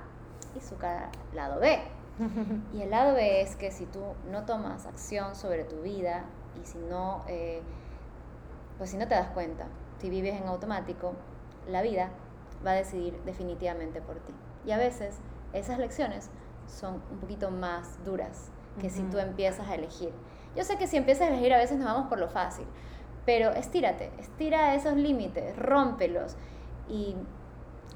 y 0.57 0.61
su 0.61 0.77
cara 0.79 1.11
lado 1.33 1.61
B. 1.61 2.02
y 2.75 2.83
el 2.83 2.91
lado 2.91 3.15
B 3.15 3.41
es 3.41 3.57
que 3.57 3.71
si 3.71 3.87
tú 3.87 4.01
no 4.31 4.45
tomas 4.45 4.87
acción 4.87 5.35
sobre 5.35 5.65
tu 5.65 5.83
vida 5.83 6.25
y 6.61 6.67
si 6.67 6.79
no... 6.79 7.23
Eh, 7.29 7.63
pues 8.79 8.91
si 8.91 8.97
no 8.97 9.07
te 9.07 9.15
das 9.15 9.29
cuenta, 9.29 9.67
si 10.01 10.11
vives 10.11 10.41
en 10.41 10.49
automático, 10.49 11.15
la 11.69 11.83
vida 11.83 12.11
va 12.67 12.73
a 12.73 12.75
decidir 12.75 13.21
definitivamente 13.25 14.01
por 14.01 14.17
ti. 14.17 14.33
Y 14.67 14.73
a 14.73 14.79
veces 14.79 15.19
esas 15.53 15.79
lecciones 15.79 16.31
son 16.67 17.03
un 17.11 17.19
poquito 17.19 17.51
más 17.51 18.03
duras 18.05 18.51
que 18.81 18.91
si 18.91 19.03
tú 19.03 19.19
empiezas 19.19 19.69
a 19.69 19.75
elegir. 19.75 20.13
Yo 20.57 20.65
sé 20.65 20.77
que 20.77 20.87
si 20.87 20.97
empiezas 20.97 21.29
a 21.29 21.31
elegir 21.33 21.53
a 21.53 21.59
veces 21.59 21.79
nos 21.79 21.87
vamos 21.87 22.09
por 22.09 22.19
lo 22.19 22.29
fácil, 22.29 22.67
pero 23.25 23.51
estírate, 23.51 24.11
estira 24.19 24.75
esos 24.75 24.97
límites, 24.97 25.57
rómpelos 25.57 26.37
y, 26.89 27.15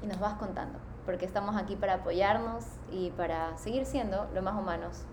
y 0.01 0.07
nos 0.07 0.19
vas 0.19 0.35
contando, 0.35 0.79
porque 1.07 1.25
estamos 1.25 1.55
aquí 1.55 1.77
para 1.77 1.95
apoyarnos 1.95 2.65
y 2.91 3.11
para 3.11 3.57
seguir 3.57 3.85
siendo 3.85 4.27
lo 4.33 4.41
más 4.41 4.55
humanos 4.55 5.05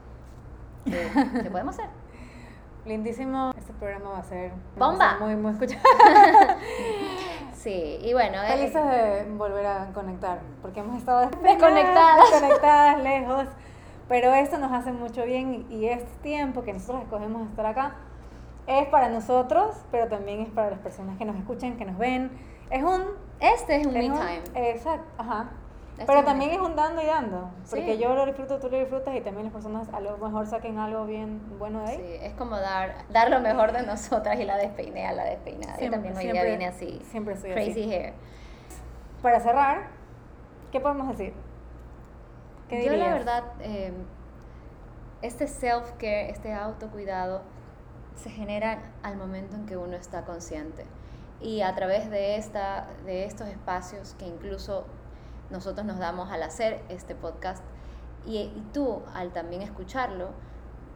que, 0.84 1.08
que 1.42 1.50
podemos 1.50 1.76
ser. 1.76 1.86
Lindísimo, 2.84 3.54
este 3.56 3.72
programa 3.74 4.10
va 4.10 4.18
a 4.18 4.24
ser 4.24 4.50
bomba. 4.76 5.18
muy, 5.20 5.36
muy 5.36 5.52
escuchado. 5.52 5.82
sí, 7.54 7.98
y 8.02 8.12
bueno. 8.12 8.42
Eh, 8.42 8.48
Felices 8.48 8.84
de 8.84 9.24
volver 9.38 9.64
a 9.66 9.92
conectar, 9.94 10.40
porque 10.60 10.80
hemos 10.80 10.98
estado 10.98 11.30
desconectadas, 11.42 12.30
desconectadas, 12.32 13.02
lejos. 13.02 13.46
Pero 14.08 14.34
esto 14.34 14.58
nos 14.58 14.72
hace 14.72 14.90
mucho 14.90 15.24
bien 15.24 15.64
y 15.70 15.86
este 15.86 16.10
tiempo 16.22 16.64
que 16.64 16.72
nosotros 16.72 17.04
escogemos 17.04 17.48
estar 17.48 17.66
acá 17.66 17.94
es 18.66 18.88
para 18.88 19.08
nosotros, 19.10 19.76
pero 19.92 20.08
también 20.08 20.40
es 20.40 20.48
para 20.48 20.70
las 20.70 20.80
personas 20.80 21.16
que 21.18 21.24
nos 21.24 21.36
escuchan, 21.36 21.76
que 21.76 21.84
nos 21.84 21.96
ven. 21.98 22.32
Es 22.68 22.82
un. 22.82 23.02
Este 23.38 23.76
es 23.76 23.86
un 23.86 23.94
me 23.94 24.00
time. 24.00 24.42
Exacto, 24.56 25.06
ajá. 25.18 25.50
Pero 25.96 26.24
también 26.24 26.50
es 26.50 26.60
un 26.60 26.74
dando 26.74 27.00
y 27.02 27.06
dando, 27.06 27.50
porque 27.70 27.98
yo 27.98 28.14
lo 28.14 28.26
disfruto, 28.26 28.58
tú 28.58 28.68
lo 28.68 28.78
disfrutas 28.78 29.14
y 29.14 29.20
también 29.20 29.44
las 29.44 29.52
personas 29.52 29.88
a 29.92 30.00
lo 30.00 30.18
mejor 30.18 30.46
saquen 30.46 30.78
algo 30.78 31.06
bien 31.06 31.40
bueno 31.58 31.82
de 31.82 31.90
ahí. 31.90 31.96
Sí, 31.96 32.26
es 32.26 32.32
como 32.34 32.56
dar, 32.56 32.96
dar 33.10 33.30
lo 33.30 33.38
mejor 33.40 33.72
de 33.72 33.86
nosotras 33.86 34.38
y 34.40 34.44
la 34.44 34.56
despeinea, 34.56 35.12
la 35.12 35.24
despeinada. 35.24 35.76
Siempre, 35.76 36.00
también 36.00 36.16
hoy 36.16 36.32
día 36.32 36.44
viene 36.44 36.66
así. 36.66 37.00
Siempre 37.10 37.36
soy 37.36 37.52
Crazy 37.52 37.92
hair. 37.92 38.14
Para 39.22 39.38
cerrar, 39.38 39.88
¿qué 40.72 40.80
podemos 40.80 41.08
decir? 41.16 41.32
¿Qué 42.68 42.84
yo 42.84 42.96
la 42.96 43.14
verdad, 43.14 43.44
em, 43.60 43.94
este 45.22 45.46
self-care, 45.46 46.30
este 46.30 46.52
autocuidado, 46.52 47.42
se 48.16 48.30
genera 48.30 48.78
al 49.02 49.16
momento 49.16 49.54
en 49.54 49.66
que 49.66 49.76
uno 49.76 49.96
está 49.96 50.24
consciente. 50.24 50.84
Y 51.40 51.62
a 51.62 51.74
través 51.74 52.10
de, 52.10 52.36
esta, 52.36 52.88
de 53.04 53.24
estos 53.24 53.48
espacios 53.48 54.14
que 54.18 54.26
incluso 54.26 54.86
nosotros 55.50 55.86
nos 55.86 55.98
damos 55.98 56.30
al 56.30 56.42
hacer 56.42 56.82
este 56.88 57.14
podcast 57.14 57.62
y, 58.26 58.50
tú 58.72 59.02
al 59.14 59.32
también 59.32 59.62
escucharlo, 59.62 60.30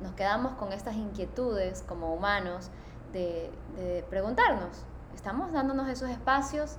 nos 0.03 0.13
quedamos 0.13 0.55
con 0.55 0.73
estas 0.73 0.95
inquietudes 0.97 1.83
como 1.83 2.15
humanos 2.15 2.71
de, 3.13 3.51
de 3.77 4.05
preguntarnos, 4.09 4.85
¿estamos 5.15 5.53
dándonos 5.53 5.89
esos 5.89 6.09
espacios? 6.09 6.77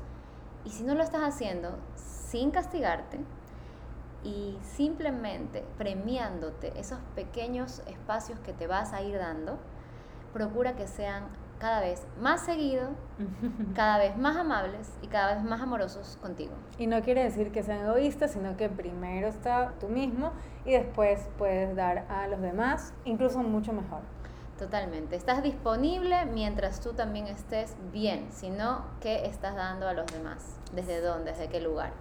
Y 0.66 0.72
si 0.72 0.84
no 0.84 0.96
lo 0.96 1.04
estás 1.04 1.22
haciendo, 1.22 1.78
sin 1.96 2.52
castigarte 2.52 3.20
y 4.24 4.58
simplemente 4.62 5.66
premiándote 5.78 6.78
esos 6.80 7.00
pequeños 7.16 7.82
espacios 7.88 8.40
que 8.40 8.54
te 8.54 8.68
vas 8.68 8.94
a 8.94 9.02
ir 9.02 9.18
dando, 9.18 9.58
procura 10.34 10.76
que 10.76 10.88
sean 10.88 11.26
cada 11.60 11.82
vez 11.82 12.06
más 12.20 12.42
seguido, 12.42 12.90
cada 13.76 13.98
vez 13.98 14.18
más 14.18 14.38
amables 14.38 14.90
y 15.02 15.08
cada 15.08 15.36
vez 15.36 15.44
más 15.44 15.62
amorosos 15.62 16.18
contigo. 16.22 16.54
Y 16.78 16.88
no 16.88 17.02
quiere 17.02 17.24
decir 17.24 17.52
que 17.52 17.64
sean 17.64 17.86
egoístas, 17.86 18.32
sino 18.32 18.58
que 18.58 18.70
primero 18.70 19.28
está 19.28 19.74
tú 19.80 19.88
mismo 19.88 20.32
y 20.66 20.72
después 20.72 21.30
puedes 21.38 21.76
dar 21.76 22.06
a 22.10 22.28
los 22.28 22.42
demás, 22.42 22.94
incluso 23.06 23.40
mucho 23.40 23.74
mejor. 23.74 24.02
Totalmente. 24.58 25.16
Estás 25.16 25.42
disponible 25.42 26.26
mientras 26.26 26.82
tú 26.82 26.94
también 26.94 27.28
estés 27.28 27.76
bien, 27.94 28.28
sino 28.32 28.84
que 29.00 29.26
estás 29.26 29.56
dando 29.56 29.88
a 29.88 29.94
los 29.94 30.06
demás. 30.08 30.58
¿Desde 30.74 31.00
dónde? 31.00 31.32
¿Desde 31.32 31.48
qué 31.48 31.62
lugar? 31.62 31.92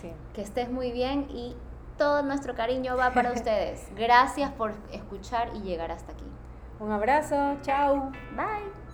Sí. 0.00 0.10
Que 0.32 0.40
estés 0.40 0.70
muy 0.70 0.92
bien 0.92 1.26
y 1.28 1.54
todo 1.98 2.22
nuestro 2.22 2.54
cariño 2.54 2.96
va 2.96 3.12
para 3.12 3.32
ustedes. 3.34 3.86
Gracias 3.96 4.50
por 4.52 4.72
escuchar 4.92 5.50
y 5.54 5.60
llegar 5.60 5.90
hasta 5.90 6.12
aquí. 6.12 6.24
Un 6.78 6.90
abrazo, 6.90 7.58
chao. 7.60 8.10
Bye. 8.34 8.89